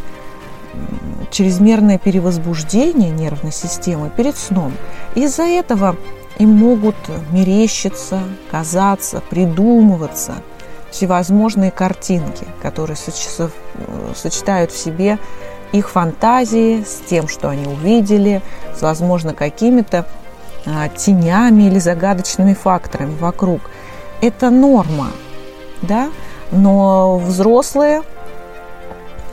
чрезмерное 1.31 1.97
перевозбуждение 1.97 3.09
нервной 3.09 3.53
системы 3.53 4.09
перед 4.09 4.35
сном. 4.35 4.73
Из-за 5.15 5.43
этого 5.43 5.95
им 6.37 6.49
могут 6.49 6.95
мерещиться, 7.31 8.19
казаться, 8.51 9.21
придумываться 9.29 10.35
всевозможные 10.91 11.71
картинки, 11.71 12.45
которые 12.61 12.97
сочетают 12.97 14.71
в 14.73 14.77
себе 14.77 15.17
их 15.71 15.89
фантазии 15.89 16.83
с 16.83 17.01
тем, 17.07 17.27
что 17.27 17.49
они 17.49 17.65
увидели, 17.65 18.41
с, 18.75 18.81
возможно, 18.81 19.33
какими-то 19.33 20.05
а, 20.65 20.89
тенями 20.89 21.63
или 21.63 21.79
загадочными 21.79 22.53
факторами 22.53 23.15
вокруг. 23.17 23.61
Это 24.21 24.49
норма, 24.49 25.07
да? 25.81 26.09
Но 26.51 27.17
взрослые 27.17 28.03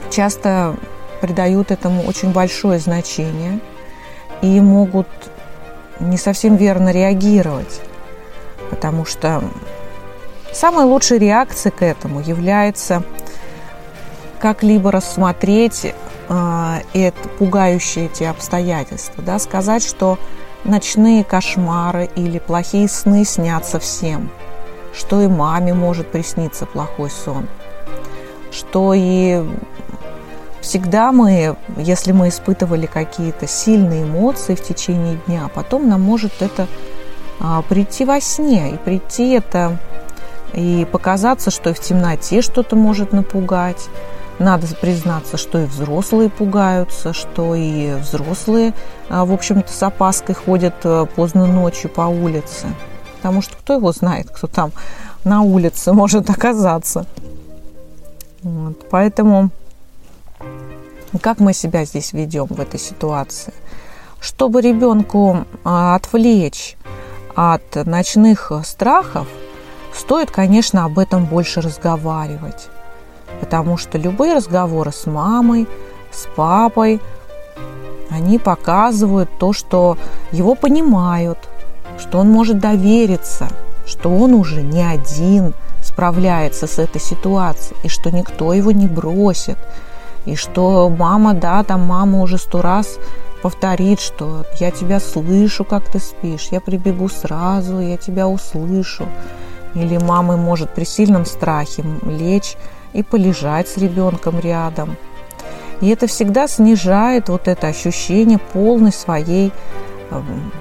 часто 0.09 0.75
придают 1.21 1.71
этому 1.71 2.03
очень 2.03 2.31
большое 2.31 2.79
значение 2.79 3.59
и 4.41 4.59
могут 4.61 5.07
не 5.99 6.17
совсем 6.17 6.55
верно 6.55 6.91
реагировать, 6.91 7.81
потому 8.69 9.05
что 9.05 9.43
Самой 10.51 10.85
лучшей 10.85 11.19
реакцией 11.19 11.73
к 11.73 11.83
этому 11.83 12.21
является 12.21 13.03
как-либо 14.39 14.91
рассмотреть 14.91 15.93
это, 16.29 17.29
пугающие 17.39 18.05
эти 18.05 18.23
обстоятельства, 18.23 19.23
да, 19.23 19.39
сказать, 19.39 19.83
что 19.83 20.19
ночные 20.63 21.23
кошмары 21.23 22.09
или 22.15 22.37
плохие 22.39 22.87
сны 22.87 23.25
снятся 23.25 23.79
всем, 23.79 24.29
что 24.93 25.21
и 25.21 25.27
маме 25.27 25.73
может 25.73 26.11
присниться 26.11 26.65
плохой 26.65 27.09
сон, 27.09 27.47
что 28.51 28.93
и 28.95 29.43
всегда 30.61 31.11
мы, 31.11 31.55
если 31.77 32.11
мы 32.11 32.29
испытывали 32.29 32.85
какие-то 32.85 33.47
сильные 33.47 34.03
эмоции 34.03 34.55
в 34.55 34.63
течение 34.63 35.17
дня, 35.25 35.49
потом 35.53 35.89
нам 35.89 36.01
может 36.01 36.41
это 36.41 36.67
а, 37.39 37.61
прийти 37.63 38.05
во 38.05 38.19
сне, 38.21 38.71
и 38.71 38.77
прийти 38.77 39.31
это 39.31 39.77
и 40.53 40.85
показаться, 40.91 41.51
что 41.51 41.73
в 41.73 41.79
темноте 41.79 42.41
что-то 42.41 42.75
может 42.75 43.13
напугать. 43.13 43.87
Надо 44.39 44.67
признаться, 44.67 45.35
что 45.35 45.59
и 45.59 45.65
взрослые 45.65 46.29
пугаются, 46.29 47.11
что 47.11 47.55
и 47.55 47.95
взрослые, 47.95 48.73
а, 49.09 49.25
в 49.25 49.33
общем-то, 49.33 49.71
с 49.71 49.83
опаской 49.83 50.33
ходят 50.33 50.75
э, 50.85 51.05
поздно 51.13 51.45
ночью 51.45 51.89
по 51.89 52.01
улице. 52.03 52.67
Потому 53.17 53.41
что 53.41 53.57
кто 53.57 53.73
его 53.73 53.91
знает, 53.91 54.29
кто 54.29 54.47
там 54.47 54.71
на 55.25 55.41
улице 55.41 55.91
может 55.91 56.29
оказаться. 56.29 57.05
Вот. 58.41 58.87
Поэтому 58.89 59.49
как 61.21 61.39
мы 61.39 61.53
себя 61.53 61.83
здесь 61.83 62.13
ведем 62.13 62.45
в 62.45 62.61
этой 62.61 62.79
ситуации? 62.79 63.53
Чтобы 64.21 64.61
ребенку 64.61 65.45
а, 65.65 65.95
отвлечь 65.95 66.77
от 67.35 67.75
ночных 67.85 68.53
страхов, 68.63 69.27
стоит, 69.93 70.31
конечно, 70.31 70.85
об 70.85 70.97
этом 70.97 71.25
больше 71.25 71.59
разговаривать. 71.59 72.69
Потому 73.39 73.77
что 73.77 73.97
любые 73.97 74.33
разговоры 74.33 74.91
с 74.91 75.05
мамой, 75.05 75.67
с 76.11 76.27
папой, 76.35 76.99
они 78.09 78.39
показывают 78.39 79.29
то, 79.39 79.53
что 79.53 79.97
его 80.31 80.55
понимают, 80.55 81.37
что 81.99 82.19
он 82.19 82.29
может 82.29 82.59
довериться, 82.59 83.47
что 83.85 84.09
он 84.09 84.33
уже 84.33 84.61
не 84.61 84.83
один 84.83 85.53
справляется 85.83 86.67
с 86.67 86.79
этой 86.79 87.01
ситуацией, 87.01 87.77
и 87.83 87.87
что 87.87 88.11
никто 88.11 88.53
его 88.53 88.71
не 88.71 88.87
бросит, 88.87 89.57
и 90.25 90.35
что 90.35 90.89
мама, 90.89 91.33
да, 91.33 91.63
там 91.63 91.81
мама 91.85 92.21
уже 92.21 92.37
сто 92.37 92.61
раз 92.61 92.99
повторит, 93.41 93.99
что 93.99 94.45
я 94.59 94.71
тебя 94.71 94.99
слышу, 94.99 95.63
как 95.63 95.89
ты 95.89 95.99
спишь, 95.99 96.49
я 96.51 96.59
прибегу 96.59 97.07
сразу, 97.09 97.79
я 97.79 97.97
тебя 97.97 98.27
услышу. 98.27 99.07
Или 99.75 99.97
мама 99.97 100.35
может 100.35 100.73
при 100.73 100.83
сильном 100.83 101.25
страхе 101.25 101.83
лечь 102.03 102.57
и 102.93 103.03
полежать 103.03 103.67
с 103.67 103.77
ребенком 103.77 104.39
рядом. 104.39 104.97
И 105.81 105.89
это 105.89 106.07
всегда 106.07 106.47
снижает 106.47 107.29
вот 107.29 107.47
это 107.47 107.67
ощущение 107.67 108.37
полной 108.37 108.91
своей 108.91 109.51
эм, 110.11 110.51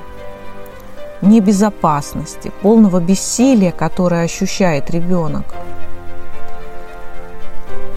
небезопасности, 1.22 2.52
полного 2.62 3.00
бессилия, 3.00 3.72
которое 3.72 4.24
ощущает 4.24 4.90
ребенок. 4.90 5.44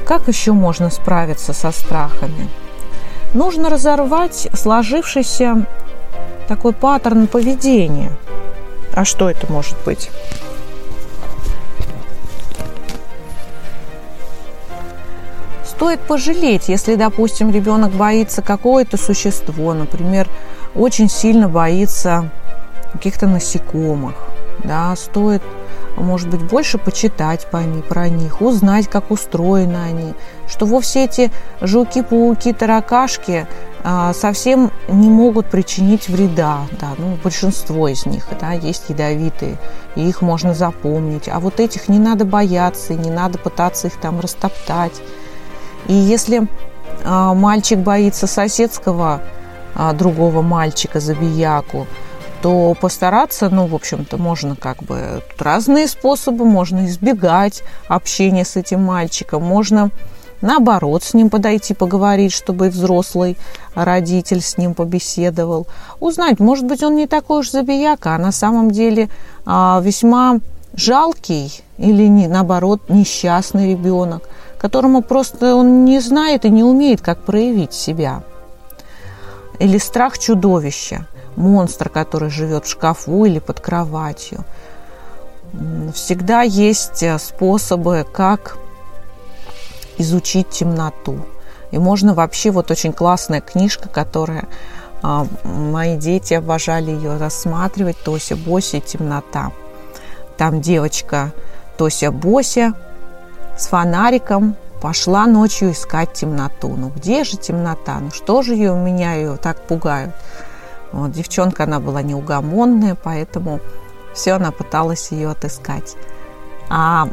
Как 0.05 0.27
еще 0.27 0.51
можно 0.51 0.89
справиться 0.89 1.53
со 1.53 1.71
страхами? 1.71 2.49
Нужно 3.33 3.69
разорвать 3.69 4.49
сложившийся 4.53 5.65
такой 6.47 6.73
паттерн 6.73 7.27
поведения. 7.27 8.11
А 8.93 9.05
что 9.05 9.29
это 9.29 9.49
может 9.51 9.77
быть? 9.85 10.09
Стоит 15.81 16.01
пожалеть, 16.01 16.69
если, 16.69 16.93
допустим, 16.93 17.49
ребенок 17.49 17.91
боится 17.93 18.43
какое-то 18.43 18.97
существо, 18.97 19.73
например, 19.73 20.27
очень 20.75 21.09
сильно 21.09 21.49
боится 21.49 22.29
каких-то 22.93 23.25
насекомых, 23.25 24.13
да, 24.63 24.95
стоит 24.95 25.41
может 25.97 26.29
быть, 26.29 26.43
больше 26.43 26.77
почитать 26.77 27.47
по 27.49 27.57
них, 27.57 27.85
про 27.85 28.09
них, 28.09 28.41
узнать, 28.41 28.87
как 28.87 29.09
устроены 29.09 29.77
они, 29.77 30.13
что 30.47 30.65
вовсе 30.65 31.05
эти 31.05 31.31
жуки, 31.61 32.01
пауки, 32.01 32.53
таракашки 32.53 33.47
а, 33.83 34.13
совсем 34.13 34.71
не 34.87 35.09
могут 35.09 35.47
причинить 35.47 36.07
вреда. 36.07 36.59
Да, 36.79 36.91
ну, 36.97 37.17
большинство 37.23 37.87
из 37.87 38.05
них 38.05 38.27
да, 38.39 38.51
есть 38.51 38.89
ядовитые, 38.89 39.57
и 39.95 40.07
их 40.07 40.21
можно 40.21 40.53
запомнить. 40.53 41.27
А 41.27 41.39
вот 41.39 41.59
этих 41.59 41.89
не 41.89 41.99
надо 41.99 42.23
бояться, 42.23 42.93
не 42.93 43.09
надо 43.09 43.37
пытаться 43.37 43.87
их 43.87 43.99
там 43.99 44.19
растоптать. 44.19 45.01
И 45.87 45.93
если 45.93 46.47
а, 47.03 47.33
мальчик 47.33 47.79
боится 47.79 48.27
соседского 48.27 49.21
а, 49.75 49.93
другого 49.93 50.41
мальчика, 50.41 50.99
забияку, 50.99 51.87
то 52.41 52.75
постараться, 52.79 53.49
ну, 53.49 53.67
в 53.67 53.75
общем-то, 53.75 54.17
можно 54.17 54.55
как 54.55 54.83
бы 54.83 55.21
разные 55.37 55.87
способы, 55.87 56.45
можно 56.45 56.87
избегать 56.87 57.63
общения 57.87 58.45
с 58.45 58.55
этим 58.55 58.83
мальчиком, 58.83 59.43
можно 59.43 59.91
наоборот 60.41 61.03
с 61.03 61.13
ним 61.13 61.29
подойти 61.29 61.73
поговорить, 61.73 62.33
чтобы 62.33 62.69
взрослый 62.69 63.37
родитель 63.75 64.41
с 64.41 64.57
ним 64.57 64.73
побеседовал, 64.73 65.67
узнать, 65.99 66.39
может 66.39 66.65
быть, 66.65 66.83
он 66.83 66.95
не 66.95 67.07
такой 67.07 67.41
уж 67.41 67.51
забияка, 67.51 68.15
а 68.15 68.17
на 68.17 68.31
самом 68.31 68.71
деле 68.71 69.09
а, 69.45 69.79
весьма 69.83 70.39
жалкий 70.73 71.63
или 71.77 72.07
не, 72.07 72.27
наоборот 72.27 72.89
несчастный 72.89 73.71
ребенок, 73.71 74.23
которому 74.61 75.01
просто 75.01 75.55
он 75.55 75.85
не 75.85 75.99
знает 75.99 76.45
и 76.45 76.49
не 76.51 76.63
умеет, 76.63 77.01
как 77.01 77.23
проявить 77.23 77.73
себя. 77.73 78.21
Или 79.57 79.79
страх 79.79 80.19
чудовища 80.19 81.07
монстр, 81.35 81.89
который 81.89 82.29
живет 82.29 82.65
в 82.65 82.69
шкафу 82.69 83.25
или 83.25 83.39
под 83.39 83.59
кроватью. 83.59 84.45
Всегда 85.95 86.43
есть 86.43 87.01
э, 87.01 87.17
способы, 87.17 88.05
как 88.13 88.57
изучить 89.97 90.49
темноту. 90.49 91.17
И 91.71 91.79
можно 91.79 92.13
вообще, 92.13 92.51
вот 92.51 92.69
очень 92.69 92.93
классная 92.93 93.41
книжка, 93.41 93.89
которая 93.89 94.47
а, 95.01 95.25
мои 95.43 95.97
дети 95.97 96.35
обожали 96.35 96.91
ее 96.91 97.17
рассматривать, 97.17 97.97
Тося 98.03 98.35
Бося 98.35 98.79
темнота. 98.79 99.51
Там 100.37 100.61
девочка 100.61 101.31
Тося 101.77 102.11
Бося 102.11 102.73
с 103.61 103.67
фонариком 103.67 104.55
пошла 104.81 105.27
ночью 105.27 105.71
искать 105.71 106.13
темноту. 106.13 106.69
Ну 106.69 106.89
где 106.89 107.23
же 107.23 107.37
темнота? 107.37 107.99
Ну 107.99 108.11
что 108.11 108.41
же 108.41 108.55
ее, 108.55 108.75
меня 108.75 109.13
ее 109.13 109.37
так 109.37 109.61
пугают? 109.67 110.13
Вот, 110.91 111.11
девчонка, 111.11 111.63
она 111.63 111.79
была 111.79 112.01
неугомонная, 112.01 112.97
поэтому 113.01 113.59
все 114.13 114.33
она 114.33 114.51
пыталась 114.51 115.11
ее 115.11 115.29
отыскать. 115.29 115.95
А 116.69 117.07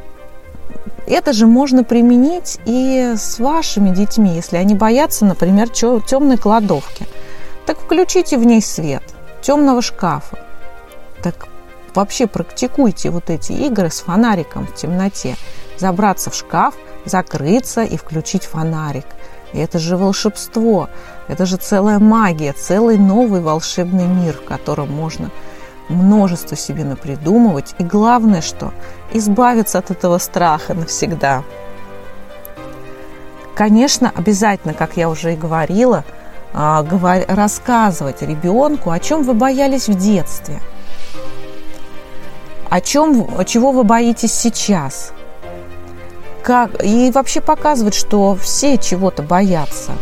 это 1.06 1.32
же 1.32 1.46
можно 1.46 1.84
применить 1.84 2.58
и 2.64 3.14
с 3.16 3.38
вашими 3.38 3.94
детьми, 3.94 4.34
если 4.34 4.56
они 4.56 4.74
боятся, 4.74 5.24
например, 5.24 5.68
темной 5.68 6.38
кладовки. 6.38 7.06
Так 7.66 7.78
включите 7.78 8.38
в 8.38 8.44
ней 8.44 8.62
свет, 8.62 9.02
темного 9.42 9.82
шкафа. 9.82 10.38
Так 11.22 11.48
вообще 11.94 12.26
практикуйте 12.26 13.10
вот 13.10 13.30
эти 13.30 13.52
игры 13.52 13.90
с 13.90 14.00
фонариком 14.00 14.66
в 14.66 14.74
темноте. 14.74 15.36
Забраться 15.78 16.30
в 16.30 16.34
шкаф, 16.34 16.74
закрыться 17.04 17.82
и 17.82 17.96
включить 17.96 18.44
фонарик. 18.44 19.06
И 19.52 19.58
это 19.58 19.78
же 19.78 19.96
волшебство, 19.96 20.88
это 21.28 21.46
же 21.46 21.56
целая 21.56 21.98
магия, 21.98 22.52
целый 22.52 22.98
новый 22.98 23.40
волшебный 23.40 24.06
мир, 24.06 24.34
в 24.34 24.44
котором 24.44 24.92
можно 24.92 25.30
множество 25.88 26.56
себе 26.56 26.84
напридумывать. 26.84 27.74
И 27.78 27.84
главное, 27.84 28.42
что 28.42 28.72
избавиться 29.12 29.78
от 29.78 29.90
этого 29.90 30.18
страха 30.18 30.74
навсегда. 30.74 31.44
Конечно, 33.54 34.12
обязательно, 34.14 34.74
как 34.74 34.96
я 34.96 35.08
уже 35.08 35.32
и 35.32 35.36
говорила, 35.36 36.04
а, 36.52 36.84
рассказывать 37.28 38.22
ребенку, 38.22 38.90
о 38.90 38.98
чем 39.00 39.22
вы 39.22 39.34
боялись 39.34 39.88
в 39.88 39.94
детстве, 39.94 40.60
о 42.68 42.80
чем, 42.80 43.26
чего 43.46 43.72
вы 43.72 43.84
боитесь 43.84 44.34
сейчас– 44.34 45.12
как, 46.48 46.82
и 46.82 47.10
вообще 47.10 47.42
показывать, 47.42 47.92
что 47.92 48.34
все 48.34 48.78
чего-то 48.78 49.22
боятся 49.22 49.92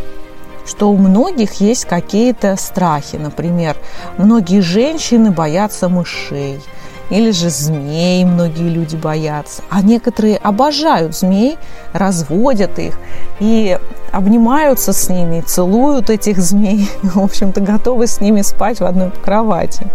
что 0.64 0.90
у 0.90 0.96
многих 0.96 1.60
есть 1.60 1.84
какие-то 1.84 2.56
страхи. 2.56 3.14
Например, 3.14 3.76
многие 4.18 4.62
женщины 4.62 5.30
боятся 5.30 5.88
мышей 5.88 6.60
или 7.08 7.30
же 7.30 7.50
змей 7.50 8.24
многие 8.24 8.68
люди 8.68 8.96
боятся. 8.96 9.62
А 9.70 9.80
некоторые 9.80 10.38
обожают 10.38 11.16
змей, 11.16 11.56
разводят 11.92 12.80
их 12.80 12.98
и 13.38 13.78
обнимаются 14.10 14.92
с 14.92 15.08
ними, 15.08 15.40
целуют 15.40 16.10
этих 16.10 16.38
змей, 16.38 16.90
в 17.02 17.20
общем-то, 17.20 17.60
готовы 17.60 18.08
с 18.08 18.20
ними 18.20 18.42
спать 18.42 18.80
в 18.80 18.84
одной 18.84 19.12
кровати. 19.12 19.86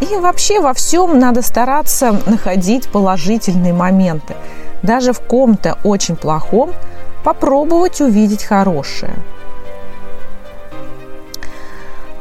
И 0.00 0.16
вообще 0.16 0.60
во 0.60 0.72
всем 0.72 1.18
надо 1.18 1.42
стараться 1.42 2.18
находить 2.26 2.88
положительные 2.88 3.72
моменты. 3.72 4.34
Даже 4.82 5.12
в 5.12 5.20
ком-то 5.20 5.78
очень 5.84 6.16
плохом 6.16 6.72
попробовать 7.22 8.00
увидеть 8.00 8.44
хорошее. 8.44 9.14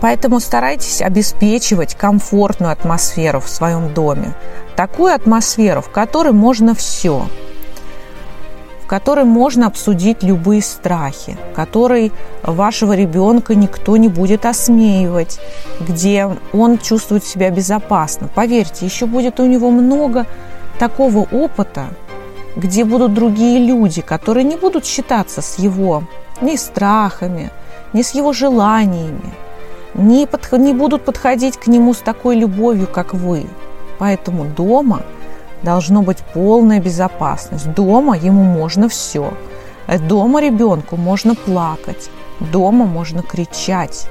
Поэтому 0.02 0.40
старайтесь 0.40 1.02
обеспечивать 1.02 1.96
комфортную 1.96 2.72
атмосферу 2.72 3.40
в 3.40 3.50
своем 3.50 3.94
доме. 3.94 4.34
Такую 4.76 5.14
атмосферу, 5.14 5.82
в 5.82 5.90
которой 5.90 6.32
можно 6.32 6.74
все. 6.74 7.28
Которой 8.90 9.24
можно 9.24 9.68
обсудить 9.68 10.24
любые 10.24 10.64
страхи, 10.64 11.38
в 11.52 11.56
которой 11.56 12.12
вашего 12.42 12.94
ребенка 12.94 13.54
никто 13.54 13.98
не 13.98 14.08
будет 14.08 14.48
осмеивать, 14.48 15.40
где 15.80 16.28
он 16.54 16.80
чувствует 16.80 17.24
себя 17.24 17.52
безопасно. 17.52 18.28
Поверьте, 18.34 18.88
еще 18.88 19.06
будет 19.06 19.40
у 19.40 19.46
него 19.46 19.70
много 19.70 20.26
такого 20.80 21.20
опыта, 21.20 21.90
где 22.56 22.84
будут 22.84 23.14
другие 23.14 23.64
люди, 23.64 24.02
которые 24.02 24.44
не 24.44 24.56
будут 24.56 24.86
считаться 24.86 25.44
с 25.44 25.60
его 25.60 26.02
ни 26.42 26.56
страхами, 26.56 27.52
ни 27.94 28.02
с 28.02 28.16
его 28.16 28.34
желаниями, 28.34 29.34
не, 29.94 30.26
под, 30.26 30.52
не 30.54 30.74
будут 30.74 31.06
подходить 31.06 31.58
к 31.58 31.68
нему 31.68 31.94
с 31.94 32.00
такой 32.00 32.38
любовью, 32.38 32.88
как 32.88 33.14
вы. 33.14 33.46
Поэтому 34.00 34.46
дома 34.46 35.04
должно 35.64 36.02
быть 36.02 36.20
полная 36.34 36.80
безопасность. 36.80 37.72
Дома 37.74 38.18
ему 38.18 38.44
можно 38.44 38.90
все. 38.90 39.34
Дома 40.08 40.42
ребенку 40.42 40.96
можно 40.98 41.36
плакать. 41.36 42.10
Дома 42.40 42.86
можно 42.86 43.22
кричать. 43.22 44.08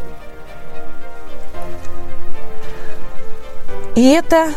И 3.94 4.10
это, 4.10 4.52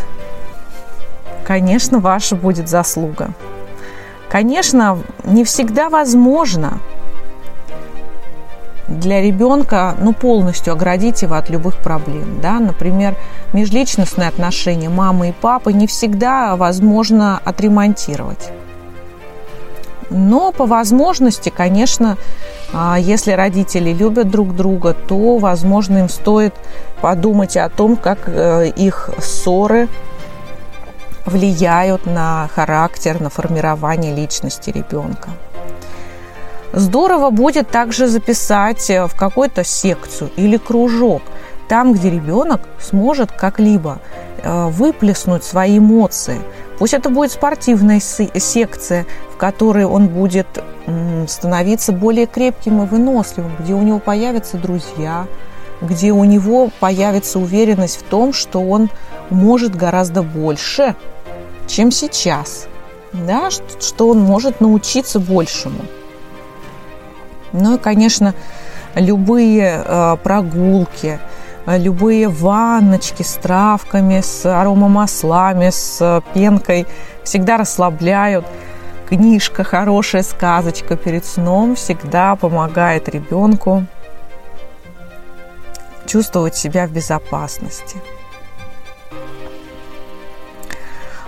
конечно, 1.46 2.00
ваша 2.00 2.36
будет 2.36 2.70
заслуга. 2.70 3.30
Конечно, 4.30 5.00
не 5.24 5.44
всегда 5.44 5.90
возможно 5.90 6.80
для 9.00 9.22
ребенка 9.22 9.96
ну, 10.00 10.14
полностью 10.14 10.74
оградить 10.74 11.22
его 11.22 11.36
от 11.36 11.50
любых 11.50 11.78
проблем. 11.78 12.40
Да? 12.42 12.60
Например, 12.60 13.16
межличностные 13.54 14.28
отношения 14.28 14.90
мамы 14.90 15.30
и 15.30 15.32
папы 15.32 15.74
не 15.74 15.88
всегда 15.88 16.56
возможно 16.56 17.40
отремонтировать. 17.44 18.52
Но 20.10 20.52
по 20.52 20.66
возможности, 20.66 21.50
конечно, 21.50 22.18
а, 22.74 22.98
если 23.00 23.32
родители 23.32 23.92
любят 23.94 24.30
друг 24.30 24.56
друга, 24.56 24.94
то, 24.94 25.38
возможно, 25.38 26.00
им 26.00 26.10
стоит 26.10 26.54
подумать 27.02 27.56
о 27.56 27.70
том, 27.70 27.96
как 27.96 28.28
э, 28.28 28.72
их 28.76 29.10
ссоры 29.20 29.88
влияют 31.26 32.06
на 32.06 32.50
характер, 32.54 33.22
на 33.22 33.30
формирование 33.30 34.14
личности 34.14 34.70
ребенка. 34.70 35.30
Здорово 36.74 37.30
будет 37.32 37.70
также 37.70 38.08
записать 38.08 38.90
э, 38.90 39.06
в 39.08 39.16
какую-то 39.16 39.64
секцию 39.64 40.32
или 40.38 40.58
кружок, 40.58 41.22
там, 41.68 41.94
где 41.94 42.10
ребенок 42.10 42.62
сможет 42.80 43.32
как-либо 43.32 44.00
э, 44.42 44.68
выплеснуть 44.68 45.44
свои 45.44 45.80
эмоции. 45.80 46.40
Пусть 46.80 46.94
это 46.94 47.10
будет 47.10 47.32
спортивная 47.32 48.00
секция, 48.00 49.06
в 49.34 49.38
которой 49.38 49.86
он 49.86 50.08
будет 50.08 50.48
становиться 51.28 51.92
более 51.92 52.26
крепким 52.26 52.82
и 52.82 52.88
выносливым, 52.88 53.52
где 53.60 53.74
у 53.74 53.82
него 53.82 54.00
появятся 54.00 54.58
друзья, 54.58 55.28
где 55.82 56.12
у 56.12 56.24
него 56.24 56.72
появится 56.80 57.38
уверенность 57.38 58.00
в 58.00 58.04
том, 58.04 58.34
что 58.34 58.60
он 58.60 58.90
может 59.30 59.76
гораздо 59.76 60.24
больше, 60.24 60.96
чем 61.68 61.92
сейчас, 61.92 62.66
да, 63.14 63.50
что 63.52 64.10
он 64.10 64.20
может 64.20 64.60
научиться 64.60 65.20
большему. 65.20 65.82
Ну 67.54 67.76
и, 67.76 67.78
конечно, 67.78 68.34
любые 68.96 69.84
э, 69.86 70.18
прогулки, 70.24 71.20
э, 71.66 71.78
любые 71.78 72.30
ванночки 72.30 73.24
с 73.24 73.34
травками, 73.34 74.22
с 74.22 74.46
аромамаслами, 74.46 75.70
с 75.70 76.24
пенкой 76.34 76.88
всегда 77.24 77.58
расслабляют. 77.58 78.46
Книжка, 79.10 79.64
хорошая 79.66 80.24
сказочка 80.24 80.96
перед 80.96 81.26
сном 81.26 81.76
всегда 81.76 82.36
помогает 82.38 83.10
ребенку 83.10 83.86
чувствовать 86.06 86.56
себя 86.56 86.88
в 86.88 86.92
безопасности. 86.92 87.98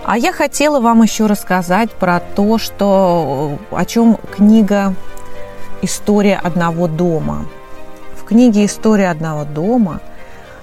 А 0.04 0.18
я 0.18 0.32
хотела 0.32 0.80
вам 0.80 1.02
еще 1.02 1.26
рассказать 1.26 1.90
про 1.90 2.20
то, 2.20 2.58
что, 2.58 3.58
о 3.70 3.84
чем 3.86 4.18
книга 4.36 4.94
«История 5.84 6.36
одного 6.36 6.88
дома». 6.88 7.44
В 8.16 8.24
книге 8.24 8.64
«История 8.64 9.10
одного 9.10 9.44
дома» 9.44 10.00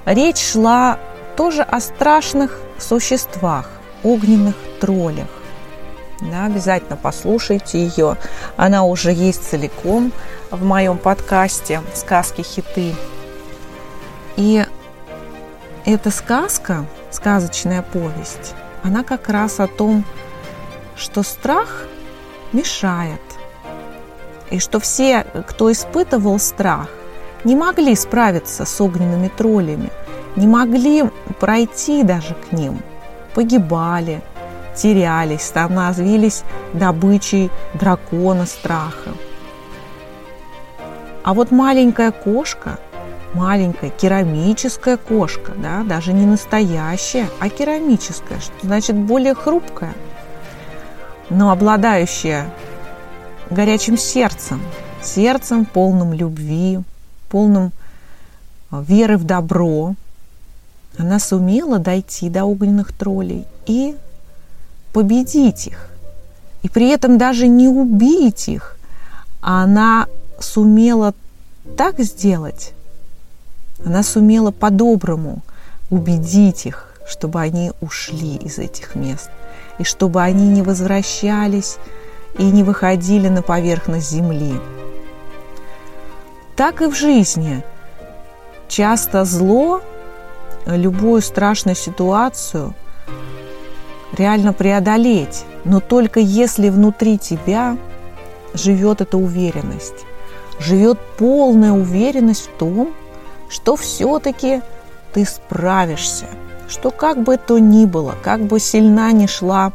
речь 0.06 0.40
шла 0.40 0.98
тоже 1.38 1.62
о 1.62 1.80
страшных 1.80 2.60
существах, 2.80 3.70
огненных 4.02 4.56
троллях. 4.80 5.28
Да, 6.22 6.46
обязательно 6.46 6.98
послушайте 6.98 7.86
ее. 7.86 8.18
Она 8.58 8.84
уже 8.84 9.12
есть 9.12 9.48
целиком 9.48 10.12
в 10.50 10.64
моем 10.64 10.98
подкасте 10.98 11.82
«Сказки-хиты». 11.94 12.96
И 14.38 14.66
эта 15.86 16.10
сказка, 16.10 16.86
сказочная 17.12 17.84
повесть, 17.84 18.56
она 18.82 19.04
как 19.04 19.30
раз 19.30 19.60
о 19.60 19.68
том, 19.68 20.04
что 20.96 21.22
страх 21.22 21.86
мешает, 22.54 23.22
и 24.52 24.60
что 24.60 24.80
все, 24.80 25.26
кто 25.48 25.72
испытывал 25.72 26.38
страх, 26.38 26.90
не 27.44 27.56
могли 27.56 27.96
справиться 27.96 28.66
с 28.66 28.82
огненными 28.82 29.30
троллями, 29.30 29.90
не 30.36 30.46
могли 30.46 31.06
пройти 31.40 32.04
даже 32.04 32.36
к 32.36 32.52
ним, 32.52 32.80
погибали, 33.34 34.22
терялись, 34.76 35.42
становились 35.42 36.44
добычей 36.74 37.50
дракона 37.74 38.46
страха. 38.46 39.12
А 41.24 41.34
вот 41.34 41.52
маленькая 41.52 42.12
кошка, 42.12 42.80
маленькая 43.34 43.90
керамическая 43.90 44.98
кошка, 44.98 45.54
да, 45.56 45.84
даже 45.84 46.14
не 46.14 46.26
настоящая, 46.26 47.28
а 47.40 47.50
керамическая, 47.50 48.40
что 48.40 48.54
значит 48.62 48.96
более 48.96 49.34
хрупкая, 49.34 49.94
но 51.30 51.52
обладающая 51.52 52.52
горячим 53.52 53.98
сердцем, 53.98 54.62
сердцем 55.04 55.66
полным 55.66 56.14
любви, 56.14 56.80
полным 57.30 57.72
а, 58.70 58.82
веры 58.82 59.18
в 59.18 59.26
добро. 59.26 59.96
Она 60.98 61.20
сумела 61.20 61.78
дойти 61.78 62.30
до 62.30 62.46
огненных 62.46 62.94
троллей 62.94 63.46
и 63.66 63.96
победить 64.94 65.68
их. 65.68 65.90
И 66.64 66.70
при 66.70 66.90
этом 66.90 67.18
даже 67.18 67.48
не 67.48 67.68
убить 67.68 68.48
их, 68.48 68.78
а 69.42 69.64
она 69.64 70.08
сумела 70.40 71.14
так 71.78 72.00
сделать, 72.00 72.74
она 73.84 74.04
сумела 74.04 74.52
по-доброму 74.52 75.42
убедить 75.90 76.66
их, 76.66 76.94
чтобы 77.08 77.42
они 77.42 77.72
ушли 77.82 78.36
из 78.36 78.60
этих 78.60 78.96
мест, 78.96 79.30
и 79.80 79.84
чтобы 79.84 80.22
они 80.22 80.48
не 80.48 80.62
возвращались 80.62 81.78
и 82.38 82.44
не 82.44 82.64
выходили 82.64 83.28
на 83.28 83.42
поверхность 83.42 84.10
земли. 84.10 84.60
Так 86.56 86.82
и 86.82 86.86
в 86.86 86.96
жизни. 86.96 87.64
Часто 88.68 89.26
зло, 89.26 89.82
любую 90.66 91.22
страшную 91.22 91.76
ситуацию 91.76 92.74
реально 94.14 94.54
преодолеть, 94.54 95.44
но 95.66 95.80
только 95.80 96.20
если 96.20 96.70
внутри 96.70 97.18
тебя 97.18 97.78
живет 98.54 99.02
эта 99.02 99.18
уверенность, 99.18 100.06
живет 100.60 101.00
полная 101.18 101.72
уверенность 101.72 102.48
в 102.48 102.58
том, 102.58 102.94
что 103.50 103.76
все-таки 103.76 104.62
ты 105.14 105.26
справишься, 105.26 106.26
что 106.70 106.92
как 106.92 107.24
бы 107.24 107.38
то 107.38 107.60
ни 107.60 107.86
было, 107.86 108.16
как 108.22 108.42
бы 108.42 108.60
сильна 108.60 109.12
ни 109.12 109.28
шла 109.28 109.74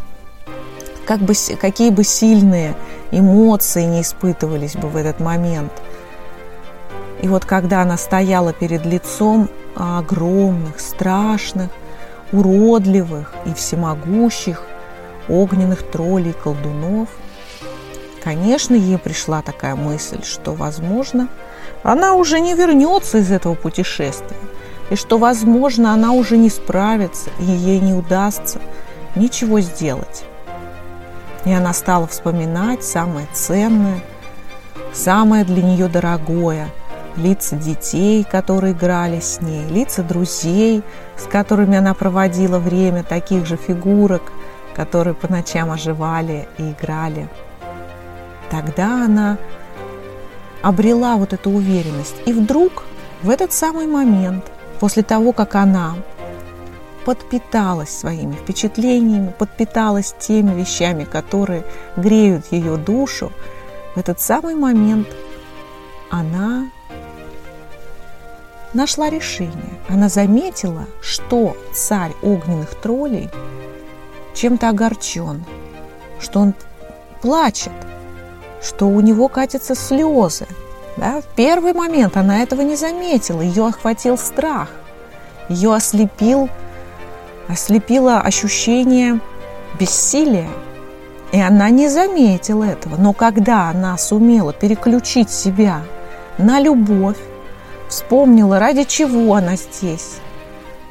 как 1.07 1.21
бы, 1.21 1.35
какие 1.61 1.91
бы 1.91 2.05
сильные 2.05 2.75
эмоции 3.11 3.85
не 3.85 4.03
испытывались 4.03 4.75
бы 4.75 4.89
в 4.89 4.97
этот 4.97 5.21
момент. 5.21 5.73
И 7.23 7.29
вот 7.29 7.45
когда 7.45 7.83
она 7.83 7.97
стояла 7.97 8.53
перед 8.53 8.85
лицом 8.85 9.49
огромных, 9.75 10.81
страшных, 10.81 11.71
уродливых 12.33 13.33
и 13.47 13.55
всемогущих 13.55 14.63
огненных 15.29 15.83
троллей, 15.83 16.33
колдунов, 16.33 17.09
конечно, 18.23 18.75
ей 18.75 18.99
пришла 18.99 19.43
такая 19.43 19.77
мысль, 19.77 20.23
что, 20.25 20.53
возможно, 20.53 21.29
она 21.83 22.15
уже 22.15 22.41
не 22.41 22.55
вернется 22.55 23.19
из 23.19 23.31
этого 23.31 23.55
путешествия. 23.55 24.37
и 24.89 24.95
что, 24.95 25.19
возможно, 25.19 25.93
она 25.93 26.13
уже 26.13 26.37
не 26.37 26.49
справится, 26.49 27.31
и 27.41 27.45
ей 27.45 27.81
не 27.81 27.93
удастся 27.93 28.61
ничего 29.17 29.61
сделать. 29.61 30.25
И 31.47 31.53
она 31.53 31.73
стала 31.73 32.07
вспоминать 32.07 32.85
самое 32.85 33.27
ценное, 33.33 34.01
самое 34.93 35.45
для 35.45 35.63
нее 35.63 35.89
дорогое– 35.89 36.69
лица 37.17 37.57
детей, 37.57 38.25
которые 38.25 38.73
играли 38.73 39.21
с 39.21 39.41
ней, 39.41 39.67
лица 39.69 40.03
друзей, 40.03 40.83
с 41.17 41.25
которыми 41.25 41.77
она 41.77 41.95
проводила 41.95 42.59
время, 42.59 43.03
таких 43.03 43.47
же 43.47 43.57
фигурок, 43.57 44.33
которые 44.75 45.15
по 45.15 45.31
ночам 45.31 45.71
оживали 45.71 46.47
и 46.59 46.71
играли. 46.71 47.29
Тогда 48.51 49.05
она 49.05 49.39
обрела 50.63 51.17
вот 51.17 51.33
эту 51.33 51.51
уверенность. 51.51 52.17
И 52.27 52.33
вдруг 52.33 52.85
в 53.23 53.31
этот 53.31 53.53
самый 53.53 53.87
момент, 53.87 54.45
после 54.79 55.03
того, 55.03 55.33
как 55.33 55.55
она 55.55 55.95
подпиталась 57.07 57.97
своими 57.97 58.33
впечатлениями, 58.33 59.33
подпиталась 59.39 60.13
теми 60.19 60.61
вещами, 60.61 61.05
которые 61.05 61.65
греют 61.97 62.47
ее 62.51 62.77
душу, 62.77 63.31
в 63.95 63.99
этот 64.01 64.21
самый 64.21 64.57
момент 64.57 65.07
она 66.11 66.69
нашла 68.75 69.09
решение. 69.09 69.79
Она 69.89 70.09
заметила, 70.09 70.87
что 71.01 71.57
царь 71.73 72.11
огненных 72.23 72.75
троллей 72.75 73.31
чем-то 74.35 74.71
огорчен, 74.71 75.45
что 76.19 76.41
он 76.41 76.55
плачет, 77.23 77.73
что 78.61 78.87
у 78.89 79.01
него 79.01 79.29
катятся 79.29 79.77
слезы. 79.77 80.49
Да? 80.97 81.21
В 81.21 81.37
первый 81.37 81.73
момент 81.73 82.17
она 82.17 82.43
этого 82.43 82.63
не 82.63 82.75
заметила, 82.75 83.43
ее 83.43 83.69
охватил 83.69 84.19
страх, 84.19 84.71
ее 85.49 85.73
ослепил, 85.73 86.51
ослепило 87.49 88.21
ощущение 88.21 89.21
бессилия. 89.79 90.49
И 91.33 91.41
она 91.41 91.71
не 91.71 91.89
заметила 91.89 92.65
этого. 92.65 92.97
Но 92.97 93.13
когда 93.13 93.69
она 93.69 93.99
сумела 93.99 94.53
переключить 94.53 95.31
себя 95.31 95.83
на 96.39 96.61
любовь, 96.61 97.19
вспомнила, 97.89 98.59
ради 98.59 98.85
чего 98.85 99.35
она 99.35 99.57
здесь, 99.57 100.17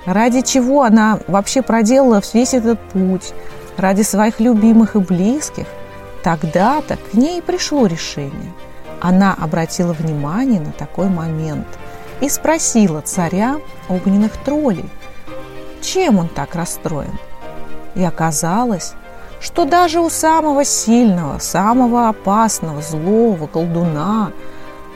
ради 0.05 0.41
чего 0.41 0.83
она 0.83 1.19
вообще 1.27 1.61
проделала 1.61 2.21
весь 2.33 2.53
этот 2.53 2.79
путь, 2.89 3.33
ради 3.77 4.01
своих 4.01 4.39
любимых 4.39 4.95
и 4.95 4.99
близких, 4.99 5.67
тогда-то 6.23 6.97
к 6.97 7.13
ней 7.13 7.41
пришло 7.41 7.87
решение. 7.87 8.53
Она 9.01 9.33
обратила 9.33 9.93
внимание 9.93 10.59
на 10.59 10.71
такой 10.71 11.09
момент 11.09 11.67
и 12.21 12.29
спросила 12.29 13.01
царя 13.01 13.57
огненных 13.89 14.31
троллей, 14.37 14.89
чем 15.85 16.19
он 16.19 16.27
так 16.27 16.55
расстроен. 16.55 17.17
И 17.95 18.03
оказалось, 18.03 18.93
что 19.39 19.65
даже 19.65 19.99
у 19.99 20.09
самого 20.09 20.65
сильного, 20.65 21.39
самого 21.39 22.09
опасного, 22.09 22.81
злого 22.81 23.47
колдуна– 23.47 24.31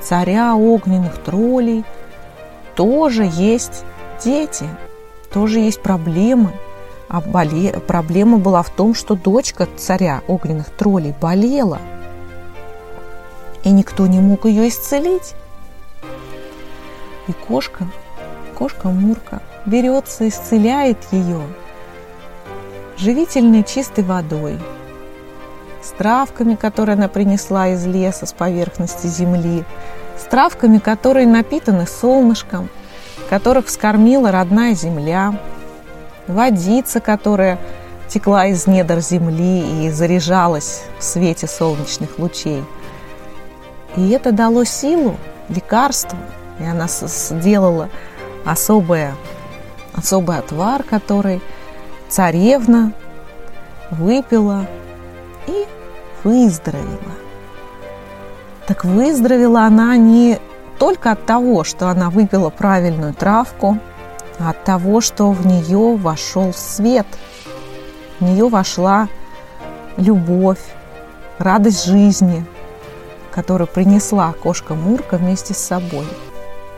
царя 0.01 0.55
огненных 0.55 1.17
троллей, 1.17 1.83
тоже 2.75 3.29
есть 3.31 3.83
дети, 4.23 4.67
тоже 5.31 5.59
есть 5.59 5.81
проблемы. 5.81 6.51
А 7.07 7.21
боле... 7.21 7.71
проблема 7.87 8.37
была 8.37 8.61
в 8.61 8.69
том, 8.69 8.93
что 8.93 9.15
дочка 9.15 9.67
царя 9.77 10.21
огненных 10.27 10.69
троллей 10.69 11.13
болела, 11.19 11.79
и 13.63 13.71
никто 13.71 14.07
не 14.07 14.19
мог 14.19 14.45
ее 14.45 14.69
исцелить. 14.69 15.33
И 17.27 17.31
кошка, 17.31 17.87
кошка 18.57 18.89
Мурка, 18.89 19.41
берется, 19.69 20.27
исцеляет 20.27 20.97
ее 21.11 21.41
живительной 22.97 23.63
чистой 23.63 24.03
водой, 24.03 24.59
с 25.81 25.91
травками, 25.91 26.55
которые 26.55 26.95
она 26.95 27.07
принесла 27.07 27.69
из 27.69 27.85
леса 27.85 28.25
с 28.25 28.33
поверхности 28.33 29.07
земли, 29.07 29.63
с 30.17 30.23
травками, 30.23 30.79
которые 30.79 31.27
напитаны 31.27 31.87
солнышком, 31.87 32.69
которых 33.29 33.67
вскормила 33.67 34.31
родная 34.31 34.73
земля, 34.73 35.39
водица, 36.27 36.99
которая 36.99 37.57
текла 38.09 38.47
из 38.47 38.67
недр 38.67 38.99
земли 38.99 39.85
и 39.85 39.91
заряжалась 39.91 40.83
в 40.97 41.03
свете 41.03 41.47
солнечных 41.47 42.17
лучей. 42.17 42.63
И 43.95 44.09
это 44.09 44.31
дало 44.31 44.65
силу, 44.65 45.15
лекарство, 45.47 46.17
и 46.59 46.63
она 46.63 46.87
сделала 46.87 47.89
особое, 48.45 49.13
особый 49.99 50.37
отвар, 50.37 50.83
который 50.83 51.41
царевна 52.07 52.93
выпила 53.91 54.65
и 55.47 55.65
выздоровела. 56.23 57.15
Так 58.67 58.85
выздоровела 58.85 59.63
она 59.63 59.95
не 59.97 60.39
только 60.77 61.11
от 61.11 61.25
того, 61.25 61.63
что 61.63 61.89
она 61.89 62.09
выпила 62.09 62.49
правильную 62.49 63.13
травку, 63.13 63.77
а 64.39 64.51
от 64.51 64.63
того, 64.63 65.01
что 65.01 65.31
в 65.31 65.45
нее 65.45 65.97
вошел 65.97 66.53
свет. 66.53 67.07
В 68.19 68.23
нее 68.23 68.47
вошла 68.47 69.07
любовь, 69.97 70.61
радость 71.37 71.85
жизни, 71.85 72.45
которую 73.31 73.67
принесла 73.67 74.33
кошка 74.33 74.75
Мурка 74.75 75.17
вместе 75.17 75.53
с 75.53 75.57
собой. 75.57 76.07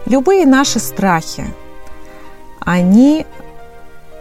Любые 0.05 0.45
наши 0.45 0.79
страхи, 0.79 1.45
они 2.61 3.25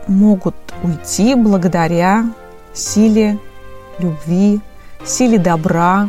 могут 0.06 0.56
уйти 0.82 1.34
благодаря 1.34 2.24
силе 2.72 3.38
любви, 3.98 4.60
силе 5.04 5.38
добра, 5.38 6.08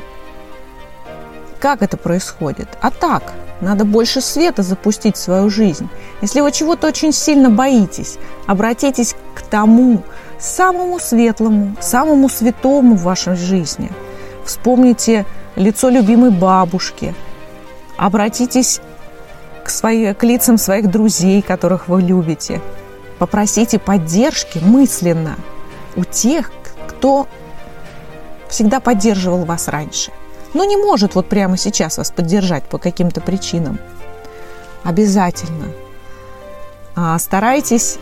как 1.59 1.83
это 1.83 1.97
происходит? 1.97 2.67
А 2.81 2.89
так, 2.89 3.33
надо 3.61 3.85
больше 3.85 4.21
света 4.21 4.63
запустить 4.63 5.15
в 5.15 5.19
свою 5.19 5.49
жизнь. 5.49 5.89
Если 6.21 6.41
вы 6.41 6.51
чего-то 6.51 6.87
очень 6.87 7.11
сильно 7.11 7.51
боитесь, 7.51 8.17
обратитесь 8.47 9.15
к 9.35 9.43
тому 9.43 10.01
самому 10.39 10.99
светлому, 10.99 11.75
самому 11.79 12.29
святому 12.29 12.95
в 12.95 13.03
вашей 13.03 13.35
жизни. 13.35 13.91
Вспомните 14.43 15.25
лицо 15.55 15.89
любимой 15.89 16.31
бабушки. 16.31 17.13
Обратитесь 17.97 18.81
к, 19.71 19.73
своей, 19.73 20.13
к 20.13 20.23
лицам 20.23 20.57
своих 20.57 20.89
друзей, 20.89 21.41
которых 21.41 21.87
вы 21.87 22.01
любите. 22.01 22.61
Попросите 23.19 23.79
поддержки 23.79 24.59
мысленно 24.59 25.35
у 25.95 26.03
тех, 26.03 26.51
кто 26.87 27.27
всегда 28.49 28.79
поддерживал 28.79 29.45
вас 29.45 29.67
раньше 29.67 30.11
но 30.53 30.63
не 30.63 30.77
может 30.77 31.15
вот 31.15 31.27
прямо 31.27 31.57
сейчас 31.57 31.97
вас 31.97 32.11
поддержать 32.11 32.63
по 32.65 32.77
каким-то 32.77 33.21
причинам. 33.21 33.79
Обязательно 34.83 35.67
а, 36.95 37.17
старайтесь 37.19 37.97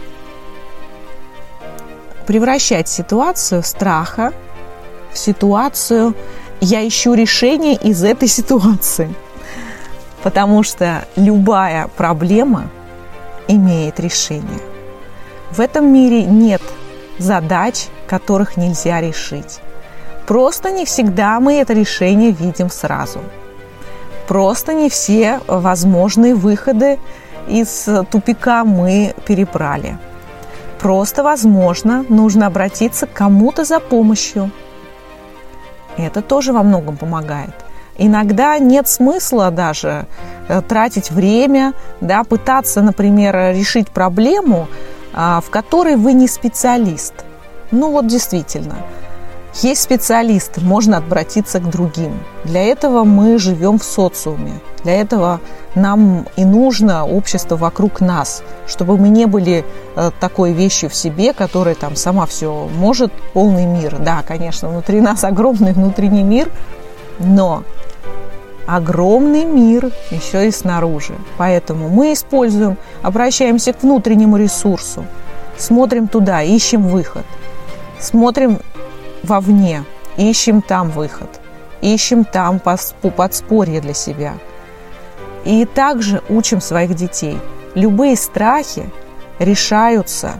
превращать 2.25 2.87
ситуацию 2.87 3.63
страха 3.63 4.33
в 5.11 5.17
ситуацию 5.17 6.15
«я 6.61 6.87
ищу 6.87 7.13
решение 7.13 7.75
из 7.75 8.03
этой 8.03 8.27
ситуации». 8.27 9.13
Потому 10.23 10.63
что 10.63 11.05
любая 11.15 11.87
проблема 11.87 12.69
имеет 13.47 13.99
решение. 13.99 14.61
В 15.51 15.59
этом 15.59 15.91
мире 15.91 16.23
нет 16.25 16.61
задач, 17.17 17.87
которых 18.07 18.57
нельзя 18.57 19.01
решить. 19.01 19.59
Просто 20.27 20.71
не 20.71 20.85
всегда 20.85 21.39
мы 21.39 21.55
это 21.55 21.73
решение 21.73 22.31
видим 22.31 22.69
сразу. 22.69 23.19
Просто 24.27 24.73
не 24.73 24.89
все 24.89 25.39
возможные 25.47 26.35
выходы 26.35 26.99
из 27.47 27.89
тупика 28.11 28.63
мы 28.63 29.15
перебрали. 29.25 29.97
Просто, 30.79 31.23
возможно, 31.23 32.05
нужно 32.09 32.45
обратиться 32.45 33.07
к 33.07 33.13
кому-то 33.13 33.65
за 33.65 33.79
помощью. 33.79 34.51
Это 35.97 36.21
тоже 36.21 36.53
во 36.53 36.63
многом 36.63 36.95
помогает. 36.95 37.53
Иногда 37.99 38.57
нет 38.59 38.87
смысла 38.87 39.51
даже 39.51 40.07
э, 40.47 40.61
тратить 40.61 41.11
время, 41.11 41.73
да, 42.01 42.23
пытаться, 42.23 42.81
например, 42.81 43.53
решить 43.53 43.89
проблему, 43.89 44.67
а, 45.13 45.41
в 45.41 45.49
которой 45.49 45.95
вы 45.95 46.13
не 46.13 46.27
специалист. 46.27 47.13
Ну 47.71 47.91
вот 47.91 48.07
действительно– 48.07 48.75
есть 49.55 49.81
специалисты, 49.81 50.61
можно 50.61 50.97
обратиться 50.97 51.59
к 51.59 51.69
другим. 51.69 52.19
Для 52.45 52.63
этого 52.63 53.03
мы 53.03 53.37
живем 53.39 53.79
в 53.79 53.83
социуме. 53.83 54.61
Для 54.83 55.01
этого 55.01 55.41
нам 55.75 56.27
и 56.37 56.45
нужно 56.45 57.05
общество 57.05 57.57
вокруг 57.57 57.99
нас, 57.99 58.43
чтобы 58.67 58.97
мы 58.97 59.09
не 59.09 59.25
были 59.25 59.65
э, 59.95 60.11
такой 60.19 60.53
вещью 60.53 60.89
в 60.89 60.95
себе, 60.95 61.33
которая 61.33 61.75
там 61.75 61.95
сама 61.95 62.25
все 62.25 62.69
может, 62.77 63.11
полный 63.33 63.65
мир. 63.65 63.97
Да, 63.99 64.23
конечно, 64.25 64.69
внутри 64.69 65.01
нас 65.01 65.23
огромный 65.25 65.73
внутренний 65.73 66.23
мир, 66.23 66.49
но 67.17 67.63
огромный 68.69 69.45
мир 69.45 69.91
еще 70.11 70.47
и 70.47 70.51
снаружи. 70.51 71.15
Поэтому 71.37 71.89
мы 71.89 72.13
используем, 72.13 72.77
обращаемся 73.01 73.73
к 73.73 73.81
внутреннему 73.81 74.37
ресурсу, 74.37 75.05
смотрим 75.57 76.07
туда, 76.07 76.43
ищем 76.43 76.87
выход. 76.87 77.25
Смотрим 77.99 78.59
вовне, 79.23 79.83
ищем 80.17 80.61
там 80.61 80.91
выход, 80.91 81.41
ищем 81.81 82.23
там 82.23 82.59
подспорье 82.59 83.81
для 83.81 83.93
себя. 83.93 84.33
И 85.45 85.65
также 85.65 86.21
учим 86.29 86.61
своих 86.61 86.93
детей. 86.93 87.39
Любые 87.73 88.15
страхи 88.15 88.89
решаются, 89.39 90.39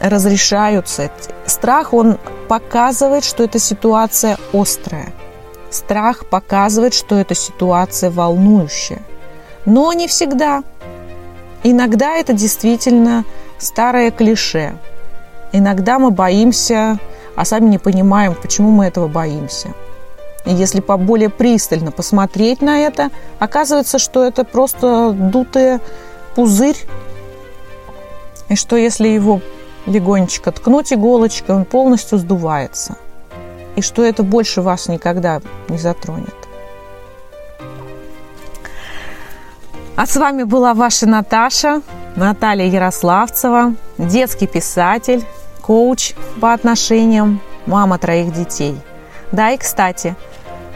разрешаются. 0.00 1.10
Страх, 1.46 1.92
он 1.92 2.18
показывает, 2.48 3.24
что 3.24 3.42
эта 3.42 3.58
ситуация 3.58 4.38
острая– 4.52 5.12
Страх 5.70 6.26
показывает, 6.26 6.94
что 6.94 7.16
эта 7.16 7.34
ситуация 7.34 8.10
волнующая. 8.10 9.02
Но 9.66 9.92
не 9.92 10.08
всегда. 10.08 10.62
Иногда 11.62 12.16
это 12.16 12.32
действительно 12.32 13.24
старое 13.58 14.10
клише. 14.10 14.78
Иногда 15.52 15.98
мы 15.98 16.10
боимся, 16.10 16.98
а 17.36 17.44
сами 17.44 17.68
не 17.68 17.78
понимаем, 17.78 18.34
почему 18.34 18.70
мы 18.70 18.86
этого 18.86 19.08
боимся. 19.08 19.74
И 20.46 20.54
если 20.54 20.80
поболее 20.80 21.28
пристально 21.28 21.90
посмотреть 21.90 22.62
на 22.62 22.80
это, 22.80 23.10
оказывается, 23.38 23.98
что 23.98 24.24
это 24.24 24.44
просто 24.44 25.12
дутый 25.12 25.80
пузырь. 26.34 26.78
И 28.48 28.56
что 28.56 28.76
если 28.76 29.08
его 29.08 29.42
легонечко 29.84 30.50
ткнуть 30.52 30.92
иголочкой, 30.92 31.56
он 31.56 31.64
полностью 31.66 32.16
сдувается– 32.16 32.96
и 33.76 33.82
что 33.82 34.04
это 34.04 34.22
больше 34.22 34.62
вас 34.62 34.88
никогда 34.88 35.40
не 35.68 35.78
затронет. 35.78 36.34
А 39.96 40.06
с 40.06 40.16
вами 40.16 40.44
была 40.44 40.74
ваша 40.74 41.06
Наташа, 41.06 41.82
Наталья 42.14 42.66
Ярославцева, 42.66 43.74
детский 43.98 44.46
писатель, 44.46 45.24
коуч 45.60 46.14
по 46.40 46.52
отношениям, 46.52 47.40
мама 47.66 47.98
троих 47.98 48.32
детей. 48.32 48.80
Да, 49.32 49.50
и, 49.50 49.56
кстати, 49.56 50.14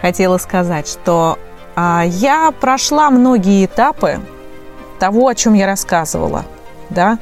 хотела 0.01 0.38
сказать, 0.38 0.88
что 0.88 1.38
а, 1.76 2.03
я 2.05 2.51
прошла 2.51 3.11
многие 3.11 3.64
этапы 3.64 4.20
того, 4.99 5.28
о 5.28 5.34
чем 5.34 5.55
я 5.55 5.66
рассказывала, 5.66 6.45
да, 6.90 7.18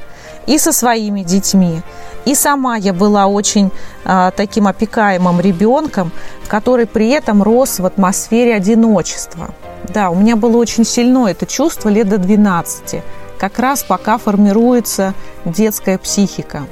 и 0.47 0.57
со 0.57 0.73
своими 0.73 1.21
детьми, 1.21 1.81
и 2.25 2.35
сама 2.35 2.75
я 2.75 2.93
была 2.93 3.27
очень 3.27 3.71
а, 4.05 4.31
таким 4.31 4.67
опекаемым 4.67 5.39
ребенком, 5.39 6.11
который 6.47 6.85
при 6.85 7.09
этом 7.09 7.41
рос 7.41 7.79
в 7.79 7.85
атмосфере 7.85 8.55
одиночества. 8.55 9.53
Да, 9.85 10.09
у 10.09 10.15
меня 10.15 10.35
было 10.35 10.57
очень 10.57 10.85
сильно 10.85 11.27
это 11.27 11.45
чувство 11.45 11.89
лет 11.89 12.07
до 12.07 12.17
12, 12.17 13.01
как 13.39 13.59
раз 13.59 13.83
пока 13.83 14.17
формируется 14.17 15.13
детская 15.45 15.97
психика. 15.97 16.63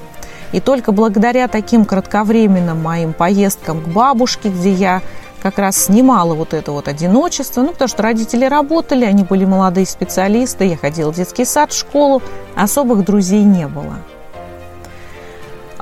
И 0.52 0.60
только 0.60 0.92
благодаря 0.92 1.48
таким 1.48 1.86
кратковременным 1.86 2.82
моим 2.82 3.14
поездкам 3.14 3.82
к 3.82 3.88
бабушке, 3.88 4.50
где 4.50 4.72
я 4.72 5.02
как 5.42 5.58
раз 5.58 5.86
снимала 5.86 6.34
вот 6.34 6.54
это 6.54 6.72
вот 6.72 6.88
одиночество, 6.88 7.62
ну, 7.62 7.70
потому 7.70 7.88
что 7.88 8.04
родители 8.04 8.46
работали, 8.46 9.06
они 9.06 9.24
были 9.24 9.46
молодые 9.46 9.86
специалисты, 9.86 10.66
я 10.66 10.78
ходила 10.78 11.12
в 11.12 11.16
детский 11.16 11.46
сад, 11.46 11.72
в 11.72 11.78
школу, 11.78 12.22
особых 12.56 13.06
друзей 13.06 13.44
не 13.44 13.68
было. 13.68 13.96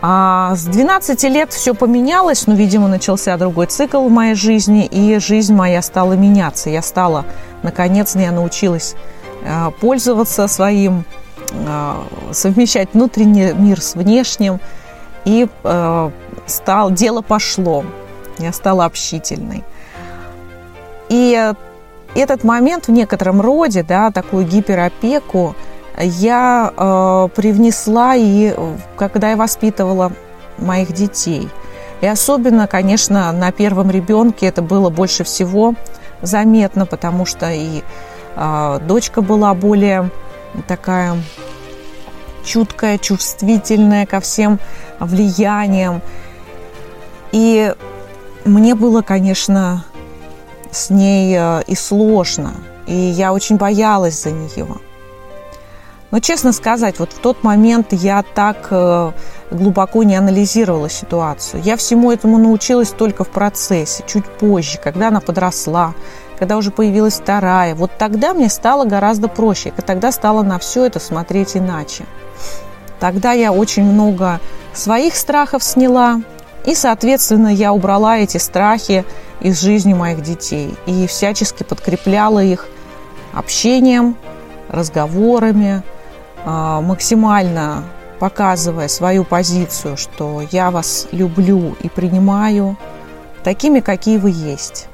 А 0.10 0.56
с 0.56 0.64
12 0.64 1.22
лет 1.24 1.52
все 1.52 1.74
поменялось, 1.74 2.48
но, 2.48 2.54
видимо, 2.54 2.88
начался 2.88 3.36
другой 3.36 3.66
цикл 3.66 4.08
в 4.08 4.10
моей 4.10 4.36
жизни, 4.36 4.86
и 4.86 5.20
жизнь 5.20 5.54
моя 5.54 5.82
стала 5.82 6.14
меняться. 6.14 6.70
Я 6.70 6.82
стала, 6.82 7.26
наконец, 7.62 8.16
я 8.16 8.32
научилась 8.32 8.96
э, 9.44 9.70
пользоваться 9.82 10.48
своим, 10.48 11.04
э, 11.52 11.94
совмещать 12.32 12.94
внутренний 12.94 13.52
мир 13.52 13.82
с 13.82 13.96
внешним, 13.96 14.62
и 15.26 15.50
э, 15.62 16.12
стал, 16.46 16.92
дело 16.92 17.22
пошло. 17.22 17.84
Я 18.38 18.54
стала 18.54 18.86
общительной. 18.86 19.66
И 21.10 21.54
этот 22.16 22.46
момент 22.46 22.88
в 22.88 22.92
некотором 22.92 23.42
роде, 23.42 23.84
да, 23.84 24.12
такую 24.12 24.46
гиперопеку, 24.46 25.54
я 26.04 26.72
э, 26.76 27.30
привнесла 27.36 28.16
и 28.16 28.56
когда 28.96 29.32
я 29.32 29.36
воспитывала 29.36 30.12
моих 30.58 30.94
детей. 30.94 31.50
И 32.02 32.06
особенно, 32.06 32.68
конечно, 32.68 33.32
на 33.32 33.52
первом 33.52 33.90
ребенке 33.90 34.46
это 34.46 34.62
было 34.62 34.90
больше 34.90 35.24
всего 35.24 35.74
заметно, 36.22 36.86
потому 36.86 37.26
что 37.26 37.52
и 37.52 37.82
э, 38.36 38.80
дочка 38.88 39.22
была 39.22 39.54
более 39.54 40.12
такая 40.68 41.18
чуткая, 42.46 42.98
чувствительная 42.98 44.06
ко 44.06 44.20
всем 44.20 44.60
влияниям. 45.00 46.02
И 47.32 47.74
мне 48.46 48.76
было, 48.76 49.02
конечно, 49.02 49.84
с 50.72 50.90
ней 50.90 51.36
э, 51.38 51.64
и 51.68 51.76
сложно, 51.76 52.54
и 52.86 52.94
я 52.94 53.34
очень 53.34 53.58
боялась 53.58 54.22
за 54.22 54.32
нее. 54.32 54.68
Но, 56.10 56.20
честно 56.20 56.54
сказать, 56.54 57.00
вот 57.00 57.12
в 57.12 57.20
тот 57.20 57.44
момент 57.44 57.88
я 57.92 58.24
так 58.24 58.68
э, 58.72 59.12
глубоко 59.52 60.04
не 60.04 60.16
анализировала 60.16 60.90
ситуацию. 60.90 61.62
Я 61.64 61.76
всему 61.76 62.12
этому 62.12 62.38
научилась 62.38 62.90
только 62.90 63.26
в 63.26 63.30
процессе, 63.30 64.04
чуть 64.08 64.26
позже, 64.26 64.80
когда 64.82 65.10
она 65.10 65.20
подросла, 65.20 65.94
когда 66.40 66.56
уже 66.56 66.72
появилась 66.72 67.16
вторая. 67.16 67.76
Вот 67.76 67.92
тогда 67.98 68.34
мне 68.34 68.48
стало 68.50 68.86
гораздо 68.86 69.28
проще, 69.28 69.74
и 69.78 69.82
тогда 69.82 70.14
стала 70.14 70.44
на 70.44 70.60
все 70.60 70.86
это 70.86 71.00
смотреть 71.00 71.58
иначе. 71.58 72.06
Тогда 73.02 73.34
я 73.34 73.52
очень 73.52 73.84
много 73.84 74.40
своих 74.74 75.16
страхов 75.16 75.62
сняла, 75.62 76.22
и, 76.66 76.74
соответственно, 76.74 77.50
я 77.50 77.74
убрала 77.74 78.18
эти 78.18 78.38
страхи 78.38 79.06
из 79.42 79.60
жизни 79.60 79.94
моих 79.94 80.22
детей 80.22 80.74
и 80.86 81.06
всячески 81.06 81.64
подкрепляла 81.64 82.44
их 82.44 82.68
общением, 83.34 84.16
разговорами, 84.70 85.84
максимально 86.48 87.84
показывая 88.20 88.88
свою 88.88 89.24
позицию, 89.24 89.98
что 89.98 90.42
я 90.52 90.72
вас 90.72 91.08
люблю 91.12 91.76
и 91.82 91.90
принимаю 91.90 92.78
такими, 93.44 93.80
какие 93.80 94.18
вы 94.18 94.32
есть. 94.32 94.88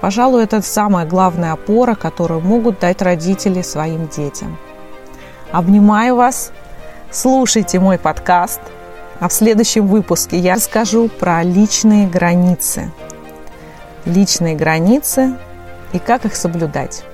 Пожалуй, 0.00 0.42
это 0.42 0.62
самая 0.62 1.06
главная 1.06 1.52
опора, 1.52 1.94
которую 1.94 2.40
могут 2.40 2.80
дать 2.80 3.02
родители 3.02 3.62
своим 3.62 4.08
детям. 4.08 4.58
Обнимаю 5.52 6.16
вас, 6.16 6.52
слушайте 7.10 7.78
мой 7.78 7.98
подкаст, 7.98 8.60
а 9.20 9.28
в 9.28 9.32
следующем 9.32 9.86
выпуске 9.86 10.38
я 10.38 10.54
расскажу 10.54 11.08
про 11.08 11.42
личные 11.42 12.08
границы. 12.08 12.90
Личные 14.04 14.54
границы 14.54 15.36
и 15.92 15.98
как 15.98 16.24
их 16.24 16.36
соблюдать. 16.36 17.04